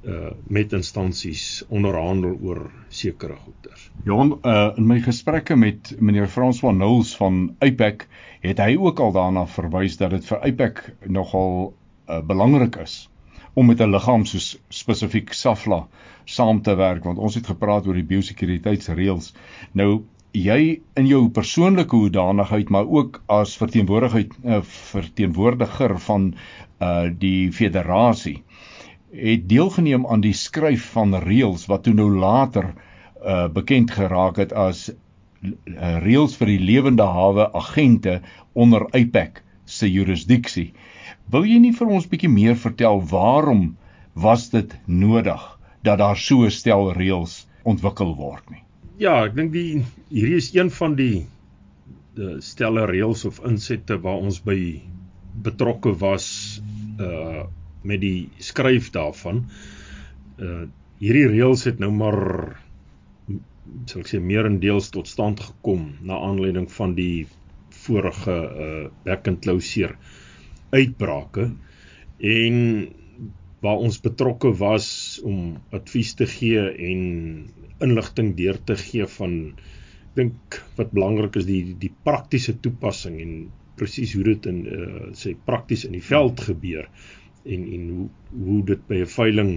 [0.05, 3.89] uh met instansies onderhandel oor sekere goederes.
[4.05, 8.07] Johan, uh in my gesprekke met meneer Frans van Nulls van Uipek
[8.45, 11.73] het hy ook al daarna verwys dat dit vir Uipek nogal
[12.09, 13.09] uh belangrik is
[13.53, 15.87] om met 'n liggaam soos spesifiek Safla
[16.25, 19.33] saam te werk want ons het gepraat oor die biosekuriteitsreëls.
[19.71, 20.03] Nou
[20.35, 26.33] jy in jou persoonlike hoedanigheid maar ook as verteenwoordigheid uh, verteenwoordiger van
[26.81, 28.43] uh die federasie
[29.15, 32.73] het deelgeneem aan die skryf van reëls wat toe nou later
[33.25, 38.19] uh bekend geraak het as uh, reëls vir die lewende hawe agente
[38.53, 40.73] onder IPAC se jurisdiksie.
[41.31, 43.75] Wil jy nie vir ons bietjie meer vertel waarom
[44.13, 45.41] was dit nodig
[45.83, 48.63] dat daar so 'n stel reëls ontwikkel word nie?
[48.97, 51.25] Ja, ek dink die hierdie is een van die
[52.15, 54.81] die stelle reëls of insette waar ons by
[55.43, 56.61] betrokke was
[56.99, 57.43] uh
[57.85, 59.45] met die skryf daarvan.
[60.41, 62.15] Uh hierdie reëls het nou maar
[63.89, 67.25] sal ek sê meerendeels tot stand gekom na aanleiding van die
[67.83, 69.97] vorige uh back and closure
[70.71, 71.49] uitbrake
[72.31, 72.55] en
[73.65, 74.87] waar ons betrokke was
[75.25, 77.03] om advies te gee en
[77.83, 83.31] inligting deur te gee van ek dink wat belangrik is die die praktiese toepassing en
[83.75, 86.87] presies hoe dit in uh, sê prakties in die veld gebeur
[87.45, 88.07] en en hoe
[88.45, 89.51] hoe dit by 'n veiling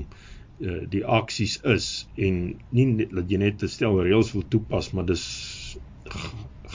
[0.60, 5.06] uh, die aksies is en nie dat jy net 'n stel reëls wil toepas maar
[5.06, 5.24] dis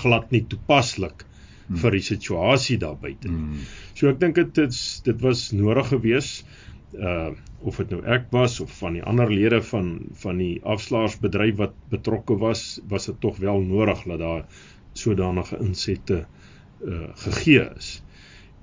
[0.04, 1.78] glad nie toepaslik hmm.
[1.82, 3.30] vir die situasie daar buite.
[3.30, 3.64] Hmm.
[3.94, 6.46] So ek dink dit is dit was nodig geweest
[6.94, 11.56] uh of dit nou ek was of van die ander lede van van die afslaarsbedryf
[11.62, 14.44] wat betrokke was, was dit tog wel nodig dat daar
[14.94, 16.26] sodanige insette
[16.84, 18.02] uh gegee is.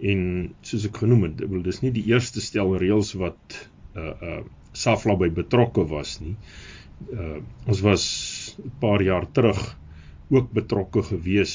[0.00, 0.20] En
[0.64, 3.60] soos ek genoem het, ek wil dis nie die eerste stel reëls wat
[3.96, 6.36] uh uh Safla by betrokke was nie.
[7.10, 8.04] Uh ons was
[8.62, 9.60] 'n paar jaar terug
[10.30, 11.54] ook betrokke gewees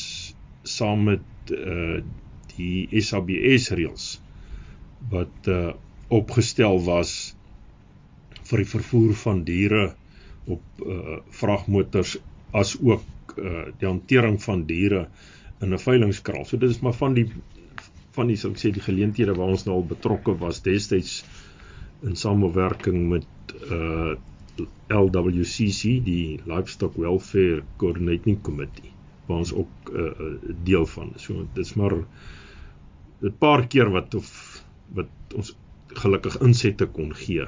[0.63, 2.03] saam met uh
[2.55, 4.05] die SABS reëls
[5.09, 5.73] wat uh
[6.09, 7.35] opgestel was
[8.45, 9.85] vir die vervoer van diere
[10.45, 12.17] op uh vragmotors
[12.53, 15.07] as ook uh die hantering van diere
[15.61, 16.45] in 'n veilingskraal.
[16.45, 17.29] So dit is maar van die
[18.17, 21.19] van die sou ek sê die geleenthede waar ons nou al betrokke was destyds
[22.03, 24.15] in samewerking met uh
[24.87, 28.91] LWCC, die Livestock Welfare Coordinating Committee,
[29.27, 31.23] waar ons ook 'n uh, deel van is.
[31.23, 31.95] So dit is maar
[33.21, 35.55] 'n paar keer wat of wat ons
[35.87, 37.45] gelukkig insette kon gee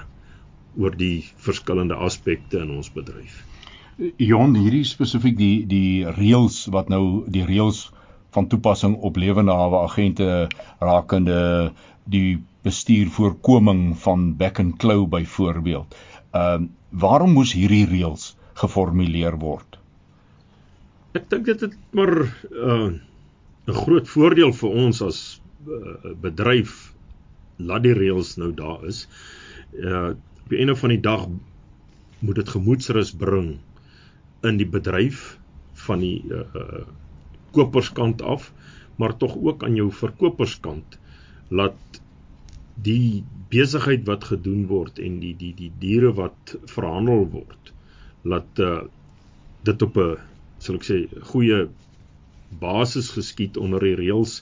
[0.78, 3.46] oor die verskillende aspekte in ons bedryf.
[4.18, 7.92] Jon, hierdie spesifiek die die reëls wat nou die reëls
[8.38, 10.48] van toepassing op lewende hawe agente
[10.80, 11.72] rakende
[12.06, 15.96] die bestuur voorkoming van back and claw byvoorbeeld.
[16.32, 18.30] Ehm uh, waarom moes hierdie reëls
[18.62, 19.76] geformuleer word?
[21.20, 23.02] Ek dink dit het maar uh, 'n
[23.66, 25.20] uh, groot voordeel vir ons as
[25.68, 26.78] uh, bedryf
[27.58, 29.08] laat die reëls nou daar is.
[29.74, 30.14] Uh
[30.48, 31.26] op die einde van die dag
[32.20, 33.58] moet dit gemoedsrus bring
[34.48, 35.36] in die bedryf
[35.88, 36.86] van die uh, uh
[37.58, 38.52] koperskant af,
[38.98, 41.00] maar tog ook aan jou verkoperskant
[41.50, 42.02] laat
[42.86, 47.74] die besigheid wat gedoen word en die die die diere wat verhandel word
[48.34, 48.80] laat uh
[49.68, 50.18] dit op 'n
[50.64, 50.98] sal ek sê
[51.32, 51.68] goeie
[52.62, 54.42] basis geskied onder die reëls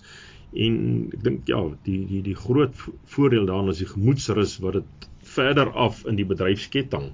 [0.56, 0.76] En
[1.12, 2.76] ek dink ja, die die die groot
[3.12, 7.10] voordeel daarin is die gemoedsrus wat dit verder af in die bedryfsketting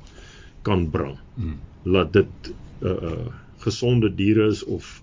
[0.68, 1.16] kan bring.
[1.38, 1.58] Hmm.
[1.84, 3.32] Laat dit 'n uh, uh,
[3.66, 5.02] gesonde diere is of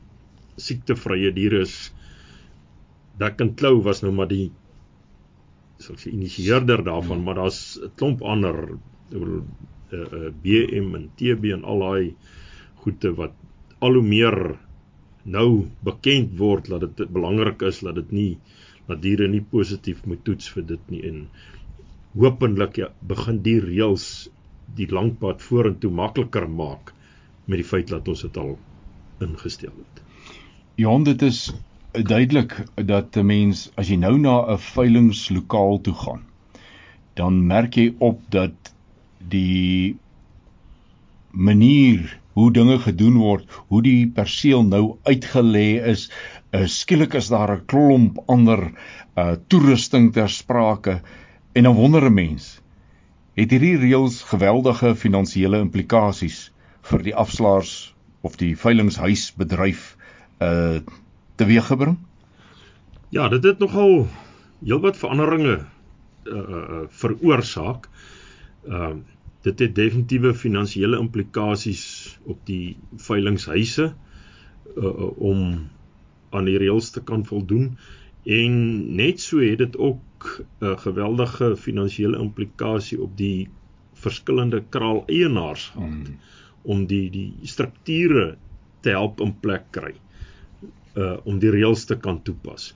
[0.62, 1.76] siektevrye diere is.
[3.18, 4.50] Back and Claw was nou maar die
[5.78, 7.26] so ek sê initieerder daarvan, hmm.
[7.26, 8.56] maar daar's 'n klomp ander
[9.14, 9.42] uh,
[9.92, 12.14] uh, BM en TB en al daai
[12.82, 13.34] goede wat
[13.78, 14.58] al hoe meer
[15.24, 18.32] nou bekend word dat dit belangrik is dat dit nie
[18.88, 21.28] dat diere nie positief moet toets vir dit nie en
[22.18, 24.28] hopelik ja, begin die reëls
[24.78, 26.92] die langpad vorentoe makliker maak
[27.46, 28.56] met die feit dat ons dit al
[29.24, 30.02] ingestel het.
[30.78, 31.38] Ja, dit is
[31.90, 32.52] duidelik
[32.86, 36.20] dat 'n mens as jy nou na 'n veilingslokaal toe gaan,
[37.18, 38.70] dan merk jy op dat
[39.32, 39.96] die
[41.30, 46.10] manier hoe dinge gedoen word, hoe die perseel nou uitgelê is.
[46.54, 48.70] Uh, skielik is daar 'n klomp ander
[49.16, 51.00] uh toerusting ter sprake
[51.52, 52.60] en dan wonder 'n mens,
[53.34, 59.97] het hierdie reëls geweldige finansiële implikasies vir die afslaers of die veilinghuisbedryf
[60.38, 60.79] uh
[61.38, 61.98] teweeggebring?
[63.09, 64.09] Ja, dit het nogal
[64.64, 65.64] heelwat veranderinge
[66.24, 67.88] uh, uh veroorsaak.
[68.66, 71.85] Ehm uh, dit het definitiewe finansiële implikasies
[72.24, 73.92] op die veilinghuise
[74.77, 75.68] uh, om
[76.31, 77.70] aan die reëls te kan voldoen
[78.29, 78.57] en
[78.98, 83.48] net so het dit ook 'n geweldige finansiële implikasie op die
[83.94, 86.18] verskillende kraal eienaars gehad hmm.
[86.62, 88.36] om die die strukture
[88.80, 90.07] te help in plek kry uh
[90.97, 92.72] om die reëls te kan toepas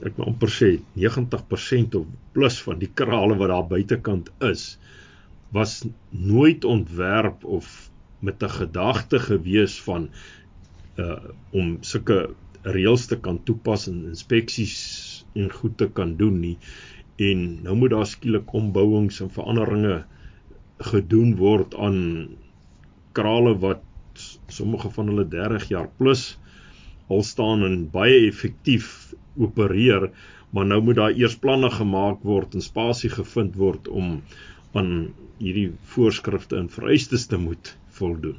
[0.00, 2.06] ek wil amper sê 90% of
[2.36, 4.78] plus van die krale wat daar buitekant is
[5.52, 10.10] was nooit ontwerp of met 'n gedagte gewees van
[10.96, 11.18] uh
[11.50, 12.18] om sulke
[12.62, 14.76] reëls te kan toepas en inspeksies
[15.34, 16.58] en goed te kan doen nie.
[17.16, 20.04] En nou moet daar skielik ombouings en veranderinge
[20.78, 22.28] gedoen word aan
[23.12, 23.82] krale wat
[24.48, 26.38] sommige van hulle 30 jaar plus
[27.10, 30.10] al staan en baie effektief opereer,
[30.50, 34.20] maar nou moet daar eers planne gemaak word en spasie gevind word om
[34.78, 34.92] aan
[35.40, 38.38] hierdie voorskrifte en vereistes te moet voldoen.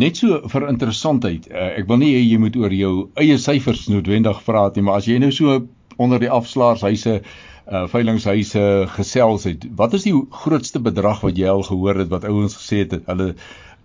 [0.00, 3.88] Net so vir interessantheid, eh, ek wil nie hê jy moet oor jou eie syfers
[3.92, 5.58] noodwendig praat nie, maar as jy nou so
[5.98, 7.20] onder die afslaarshuise
[7.66, 9.64] uh veilinghuise gesels het.
[9.74, 13.34] Wat is die grootste bedrag wat jy al gehoor het wat ouens gesê het hulle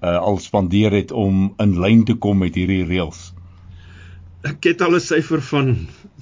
[0.01, 3.31] uh al spandeer het om in lyn te kom met hierdie reëls?
[4.47, 5.75] Ek het al 'n syfer van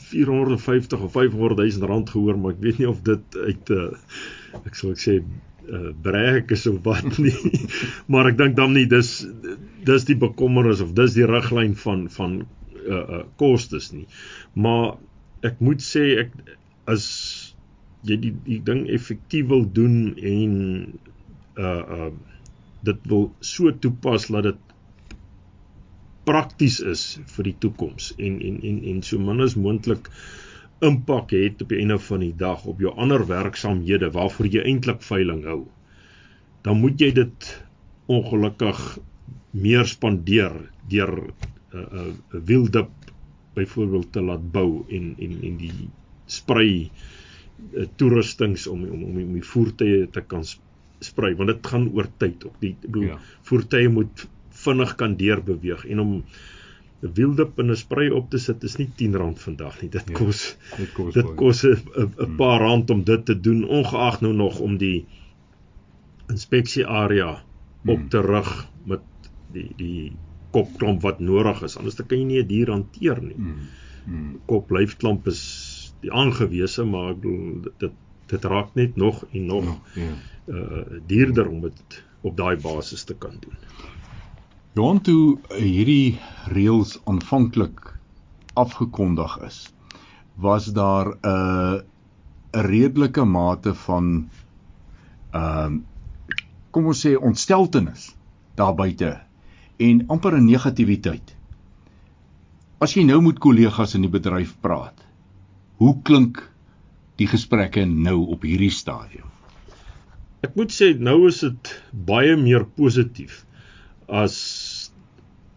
[0.09, 3.91] 450 of 500 000 rand gehoor, maar ek weet nie of dit uit uh
[4.65, 5.19] ek sou ek sê
[5.69, 7.36] uh breek is of wat nie.
[8.07, 9.25] maar ek dink dan nie dis
[9.86, 12.41] dis die bekommernis of dis die riglyn van van
[12.88, 14.07] uh uh kostes nie.
[14.53, 14.97] Maar
[15.41, 16.36] ek moet sê ek
[16.89, 17.05] as
[18.03, 20.53] jy die die ding effektief wil doen en
[21.55, 22.11] uh uh
[22.88, 24.59] dit wil so toepas dat dit
[26.30, 27.03] prakties is
[27.34, 30.11] vir die toekoms en en en en so min as moontlik
[30.86, 35.01] impak het op die einde van die dag op jou ander werksamehede waarvoor jy eintlik
[35.03, 35.63] veiling hou.
[36.63, 37.49] Dan moet jy dit
[38.07, 38.80] ongelukkig
[39.51, 40.55] meer spandeer
[40.91, 42.13] deur 'n uh, uh,
[42.45, 42.91] wildip
[43.53, 45.89] byvoorbeeld te laat bou en en en die
[46.25, 46.89] sprei
[47.73, 50.45] uh, toerustings om om om die voertuie te kan
[51.00, 53.20] sprei want dit gaan oor tyd op die bedoel ja.
[53.50, 54.28] voertuie moet
[54.64, 56.14] vinnig kan deurbeweeg en om
[57.02, 60.16] 'n wieldip en 'n sprei op te sit is nie R10 vandag nie dit ja,
[60.16, 62.36] kos dit kos dit kos 'n hmm.
[62.41, 65.06] paar rand om dit te doen ongeag nou nog om die
[66.28, 67.30] inspeksie area
[67.86, 68.10] op hmm.
[68.10, 68.52] te rig
[68.86, 69.06] met
[69.54, 70.12] die die
[70.52, 73.36] kopklomp wat nodig is anders kan jy nie 'n dier hanteer nie.
[73.36, 73.56] Hmm.
[74.06, 74.39] Hmm.
[74.45, 75.41] Kop lyfklamp is
[76.02, 77.91] die aangewese maar ek bedoel dit
[78.30, 80.13] dit raak net nog en nog ja, ja.
[80.55, 83.57] uh duurder om dit op daai basis te kan doen.
[84.77, 86.19] Johan toe hierdie
[86.53, 87.93] reëls aanvanklik
[88.53, 89.57] afgekondig is,
[90.36, 91.82] was daar 'n uh,
[92.53, 94.30] 'n redelike mate van
[95.32, 95.80] ehm uh,
[96.71, 98.15] kom ons sê ontsteltenis
[98.55, 99.21] daar buite
[99.77, 101.36] en amper 'n negativiteit.
[102.80, 105.09] As jy nou met kollegas in die bedryf praat,
[105.80, 106.41] Hoe klink
[107.20, 109.28] die gesprekke nou op hierdie stadium?
[110.45, 113.43] Ek moet sê nou is dit baie meer positief
[114.07, 114.38] as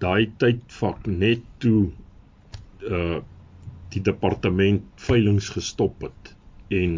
[0.02, 1.90] daai tydvak net toe
[2.88, 3.20] uh
[3.92, 6.30] die departement veilinge gestop het
[6.72, 6.94] en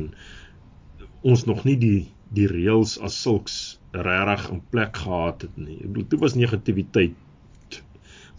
[1.27, 2.01] ons nog nie die
[2.35, 3.57] die reëls as sulks
[3.95, 5.79] regtig in plek gehad het nie.
[5.81, 7.81] Ek bedoel, toe was negativiteit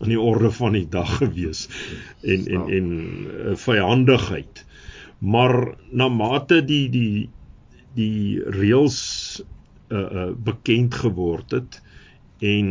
[0.04, 1.66] aan die orde van die dag gewees
[2.24, 4.64] en en en uh, vyandigheid.
[5.20, 7.30] Maar na mate die die
[7.96, 9.00] die reëls
[9.90, 11.82] uh uh bekend geword het
[12.44, 12.70] en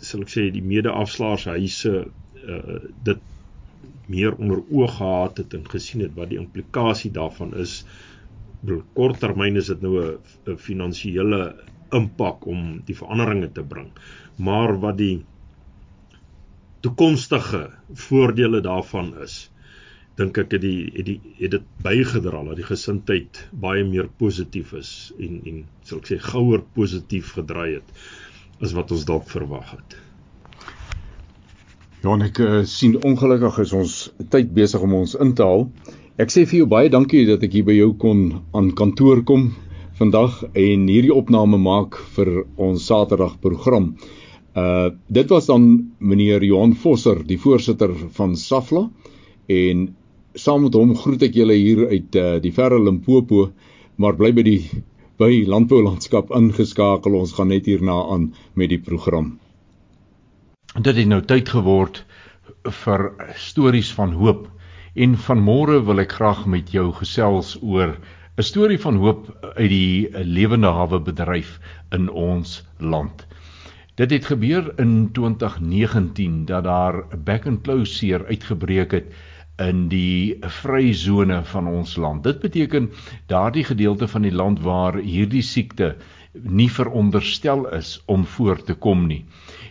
[0.00, 3.22] sal ek sê die mede-afslaarshuise uh dit
[4.06, 7.80] meer onder oog gehad het en gesien het wat die implikasie daarvan is
[8.60, 11.40] bedoel korttermyn is dit nou 'n finansiële
[11.94, 13.90] impak om die veranderinge te bring.
[14.36, 15.24] Maar wat die
[16.80, 17.70] toekomstige
[18.06, 19.50] voordele daarvan is
[20.16, 24.72] dink ek het die het die het dit bygedra dat die gesindheid baie meer positief
[24.78, 27.92] is en en sal ek sê gouer positief gedraai het
[28.64, 29.98] as wat ons dalk verwag het.
[32.04, 33.94] Ja, ek uh, sien ongelukkig is ons
[34.32, 35.66] tyd besig om ons in te haal.
[36.22, 38.20] Ek sê vir jou baie dankie dat ek hier by jou kon
[38.56, 39.50] aan kantoor kom
[39.98, 43.92] vandag en hierdie opname maak vir ons Saterdag program.
[44.56, 48.86] Uh dit was dan meneer Johan Vosser, die voorsitter van Safla
[49.52, 49.86] en
[50.36, 53.50] saam met hom groet ek julle hier uit uh, die verre Limpopo,
[53.96, 54.60] maar bly by die
[55.16, 57.16] by landboulandskap ingeskakel.
[57.16, 59.38] Ons gaan net hierna aan met die program.
[60.76, 62.02] Dit het nou tyd geword
[62.82, 63.08] vir
[63.40, 64.44] stories van hoop
[64.96, 67.96] en vanmôre wil ek graag met jou gesels oor
[68.36, 71.58] 'n storie van hoop uit die lewende hawe bedryf
[71.96, 73.24] in ons land.
[73.96, 79.08] Dit het gebeur in 2019 dat daar 'n back and close seer uitgebreek het
[79.62, 82.24] in die vryzone van ons land.
[82.24, 82.90] Dit beteken
[83.26, 85.94] daardie gedeelte van die land waar hierdie siekte
[86.32, 89.24] nie veronderstel is om voor te kom nie.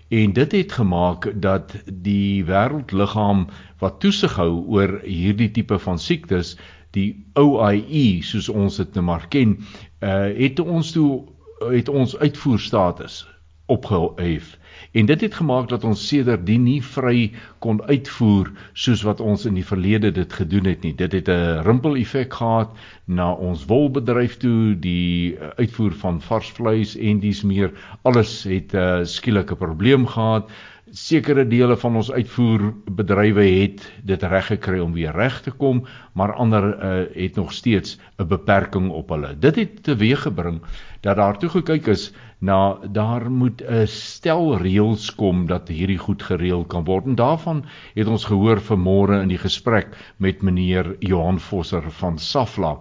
[0.10, 3.48] En dit het gemaak dat die wêreldliggaam
[3.80, 6.56] wat toesig hou oor hierdie tipe van siektes,
[6.98, 9.58] die OIE soos ons dit nou maar ken,
[10.02, 11.26] uh het ons toe
[11.72, 13.24] het ons uitvoerstatus
[13.66, 14.58] opgehef.
[14.92, 19.58] En dit het gemaak dat ons sedertdien nie vry kon uitvoer soos wat ons in
[19.58, 20.94] die verlede dit gedoen het nie.
[20.96, 26.96] Dit het 'n rimpel effek gehad na ons wolbedryf toe, die uitvoer van vars vleis
[26.98, 27.72] en dis meer.
[28.02, 30.50] Alles het 'n uh, skielike probleem gehad
[30.96, 36.34] sekere dele van ons uitvoerbedrywe het dit reg gekry om weer reg te kom, maar
[36.34, 39.36] ander uh, het nog steeds 'n beperking op hulle.
[39.40, 40.62] Dit het teweeggebring
[41.06, 46.24] dat daar toe gekyk is na daar moet 'n stel reëls kom dat hierdie goed
[46.24, 47.06] gereël kan word.
[47.06, 49.88] En daarvan het ons gehoor vanmôre in die gesprek
[50.18, 52.78] met meneer Johan Vosser van Safla.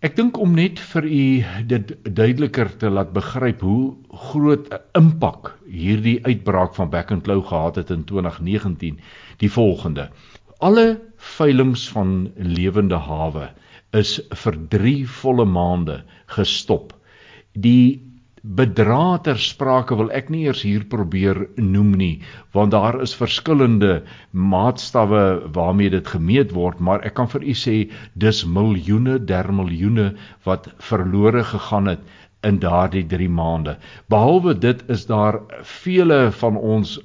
[0.00, 3.94] Ek dink om net vir u dit duideliker te laat begryp hoe
[4.30, 9.00] groot 'n impak hierdie uitbraak van Back and Claw gehad het in 2019,
[9.36, 10.08] die volgende.
[10.58, 13.50] Alle veilinge van lewende hawe
[13.96, 16.02] is vir 3 volle maande
[16.34, 16.92] gestop.
[17.54, 18.08] Die
[18.42, 22.22] bedrae ter sprake wil ek nie eers hier probeer noem nie
[22.56, 27.76] want daar is verskillende maatstawwe waarmee dit gemeet word maar ek kan vir u sê
[28.14, 30.12] dis miljoene der miljoene
[30.46, 32.04] wat verlore gegaan het
[32.46, 33.76] in daardie 3 maande
[34.08, 35.42] behalwe dit is daar
[35.82, 36.98] vele van ons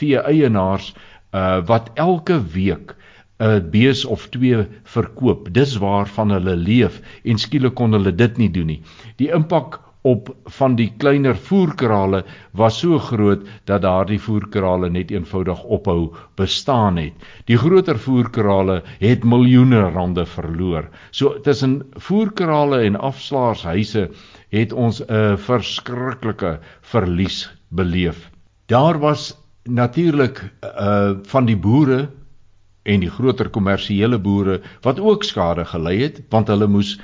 [0.00, 2.96] vee eienaars uh, wat elke week
[3.40, 4.66] 'n bees of twee
[4.96, 8.82] verkoop dis waarvan hulle leef en skielik kon hulle dit nie doen nie
[9.16, 12.22] die impak op van die kleiner voerkrale
[12.56, 17.12] was so groot dat daardie voerkrale net eenvoudig ophou bestaan het.
[17.44, 20.88] Die groter voerkrale het miljoene rande verloor.
[21.10, 24.08] So tussen voerkrale en afslaarshuise
[24.50, 28.30] het ons 'n verskriklike verlies beleef.
[28.66, 32.08] Daar was natuurlik uh van die boere
[32.82, 36.94] en die groter kommersiële boere wat ook skade gely het want hulle moes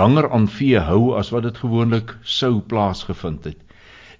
[0.00, 3.58] langer aan vee hou as wat dit gewoonlik sou plaasgevind het.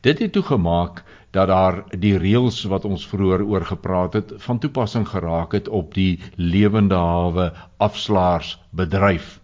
[0.00, 5.08] Dit het toegemaak dat daar die reëls wat ons vroeër oor gepraat het van toepassing
[5.08, 9.40] geraak het op die lewende hawe afslaarsbedryf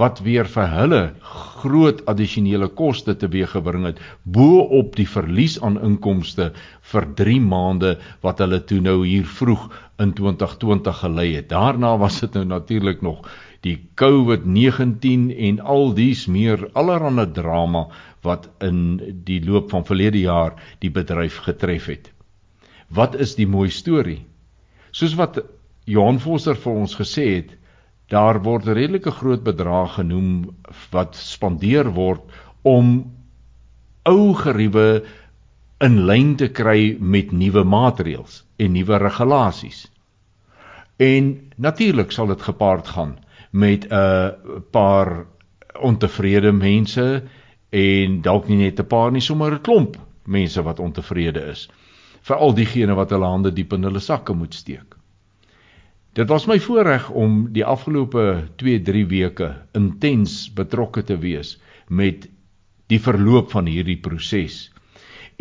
[0.00, 1.02] wat weer vir hulle
[1.62, 4.00] groot addisionele koste teweeggebring het
[4.36, 6.50] bo op die verlies aan inkomste
[6.92, 7.94] vir 3 maande
[8.26, 9.68] wat hulle toe nou hier vroeg
[10.02, 11.48] in 2020 gelei het.
[11.52, 13.22] Daarna was dit nou natuurlik nog
[13.64, 17.86] die COVID-19 en al dies meer allerhande drama
[18.26, 22.10] wat in die loop van verlede jaar die bedryf getref het.
[22.88, 24.24] Wat is die mooi storie?
[24.90, 25.40] Soos wat
[25.88, 27.54] Johan Vosser vir ons gesê het,
[28.14, 30.30] daar word redelike groot bedrag genoem
[30.94, 32.22] wat spandeer word
[32.62, 32.94] om
[34.08, 35.02] ou geriewe
[35.84, 39.84] in lyn te kry met nuwe maatreëls en nuwe regulasies.
[41.02, 43.16] En natuurlik sal dit gepaard gaan
[43.50, 45.26] met 'n paar
[45.82, 47.22] ontevrede mense
[47.70, 51.68] en dalk nie net 'n paar nie, sommer 'n klomp mense wat ontevrede is.
[52.22, 54.94] Veral diegene wat hulle hande diep in hulle sakke moet steek.
[56.14, 61.56] Dit was my voorreg om die afgelope 2-3 weke intens betrokke te wees
[61.90, 62.28] met
[62.92, 64.68] die verloop van hierdie proses.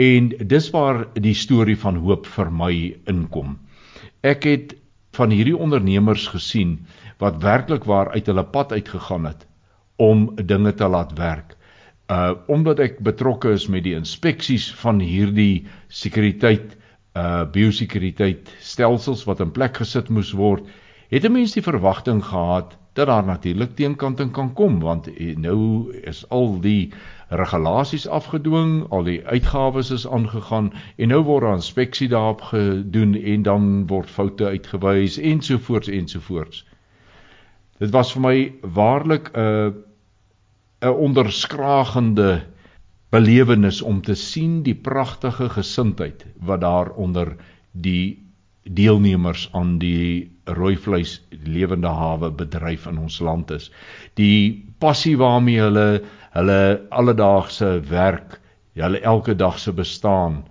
[0.02, 2.74] En dis waar die storie van hoop vir my
[3.06, 3.60] inkom.
[4.26, 4.74] Ek het
[5.14, 6.80] van hierdie ondernemers gesien
[7.22, 9.46] wat werklik waar uit hulle pad uitgegaan het
[10.02, 11.54] om dinge te laat werk.
[12.10, 15.68] Uh omdat ek betrokke is met die inspeksies van hierdie
[16.02, 16.74] sekuriteit
[17.14, 20.66] uh biosekuriteit stelsels wat in plek gesit moes word,
[21.10, 25.94] het 'n mens die verwagting gehad dat daar natuurlik teenkanting kan kom want eh, nou
[26.02, 26.94] is al die
[27.30, 33.42] regulasies afgedwing, al die uitgawes is aangegaan en nou word daar inspeksie daarop gedoen en
[33.42, 36.66] dan word foute uitgewys ensovoorts ensovoorts.
[37.78, 39.72] Dit was vir my waarlik 'n uh,
[40.84, 42.44] 'n onderskragende
[43.14, 47.36] belewenis om te sien die pragtige gesindheid wat daar onder
[47.72, 48.24] die
[48.64, 53.70] deelnemers aan die rooi vleis lewende hawe bedryf in ons land is.
[54.18, 55.88] Die passie waarmee hulle
[56.34, 58.40] hulle alledaagse werk,
[58.74, 60.42] hulle elke dag se bestaan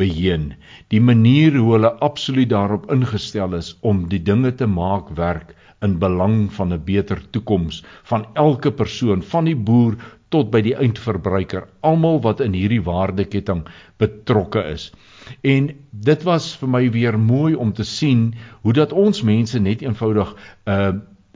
[0.00, 0.54] beheen.
[0.88, 5.52] Die manier hoe hulle absoluut daarop ingestel is om die dinge te maak werk
[5.84, 9.98] in belang van 'n beter toekoms van elke persoon, van die boer
[10.32, 13.66] tot by die eindverbruiker, almal wat in hierdie waardeketting
[14.02, 14.90] betrokke is.
[15.46, 19.84] En dit was vir my weer mooi om te sien hoe dat ons mense net
[19.86, 20.92] eenvoudig uh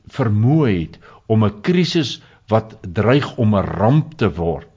[0.07, 4.77] vermoë het om 'n krisis wat dreig om 'n ramp te word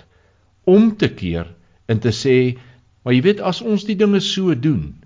[0.69, 1.47] om te keer
[1.89, 2.57] en te sê,
[3.03, 4.99] maar jy weet as ons die dinge so doen,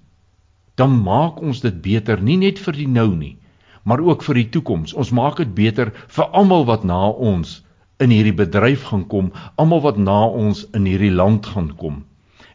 [0.80, 3.36] dan maak ons dit beter nie net vir die nou nie,
[3.84, 4.95] maar ook vir die toekoms.
[4.97, 7.61] Ons maak dit beter vir almal wat na ons
[7.99, 12.03] in hierdie bedryf gaan kom, almal wat na ons in hierdie land gaan kom.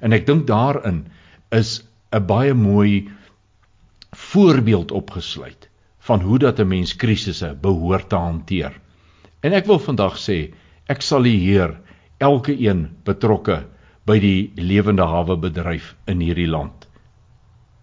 [0.01, 1.07] En ek dink daarin
[1.51, 1.82] is
[2.12, 3.09] 'n baie mooi
[4.11, 5.68] voorbeeld opgesluit
[5.99, 8.80] van hoe dat 'n mens krisisse behoort te hanteer.
[9.41, 10.55] En ek wil vandag sê,
[10.86, 11.80] ek sal die Heer
[12.18, 13.66] elke een betrokke
[14.07, 16.89] by die lewende hawe bedryf in hierdie land.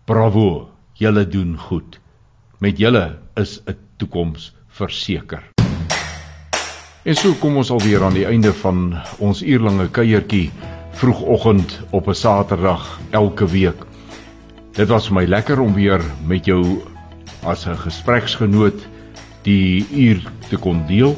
[0.06, 2.00] Bravo, julle doen goed.
[2.60, 5.55] Met julle is 'n toekoms verseker.
[7.06, 10.48] En so kom ons alweer aan die einde van ons uurlange kuiertjie
[10.98, 13.84] vroegoggend op 'n Saterdag elke week.
[14.74, 16.82] Dit was vir my lekker om weer met jou
[17.44, 18.88] as 'n gespreksgenoot
[19.44, 21.16] die uur te kon deel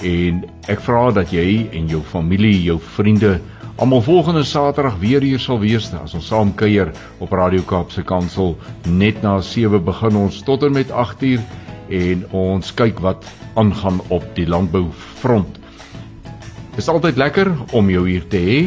[0.00, 3.40] en ek vra dat jy en jou familie, jou vriende
[3.76, 8.56] almal volgende Saterdag weer hier sal wees as ons saam kuier op Radio Kaapse Kansel
[8.88, 11.40] net na 7 begin ons tot en met 8 uur
[11.88, 15.60] en ons kyk wat aangaan op die landboufront.
[16.70, 18.58] Dit is altyd lekker om jou hier te hê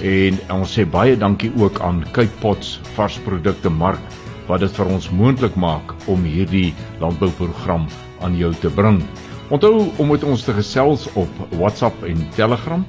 [0.00, 4.00] en ons sê baie dankie ook aan Cape Pots varsprodukte mark
[4.48, 7.84] wat dit vir ons moontlik maak om hierdie landbouprogram
[8.24, 9.02] aan jou te bring.
[9.50, 12.84] Onthou om met ons te gesels op WhatsApp en Telegram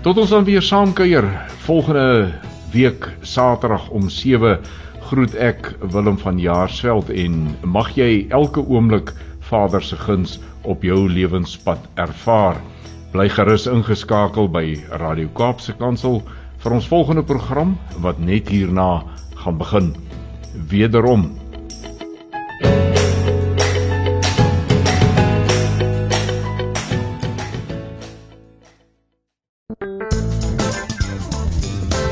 [0.02, 1.26] Tot ons dan weer saam kuier
[1.66, 2.32] volgende
[2.72, 4.56] week Saterdag om 7
[5.10, 9.12] groet ek Willem van Jaarsveld en mag jy elke oomblik
[9.44, 12.56] Vader se guns op jou lewenspad ervaar.
[13.12, 14.64] Bly gerus ingeskakel by
[15.02, 16.22] Radio Kaapse Kansel
[16.62, 19.02] vir ons volgende program wat net hierna
[19.42, 19.92] gaan begin.
[20.70, 21.28] Wederom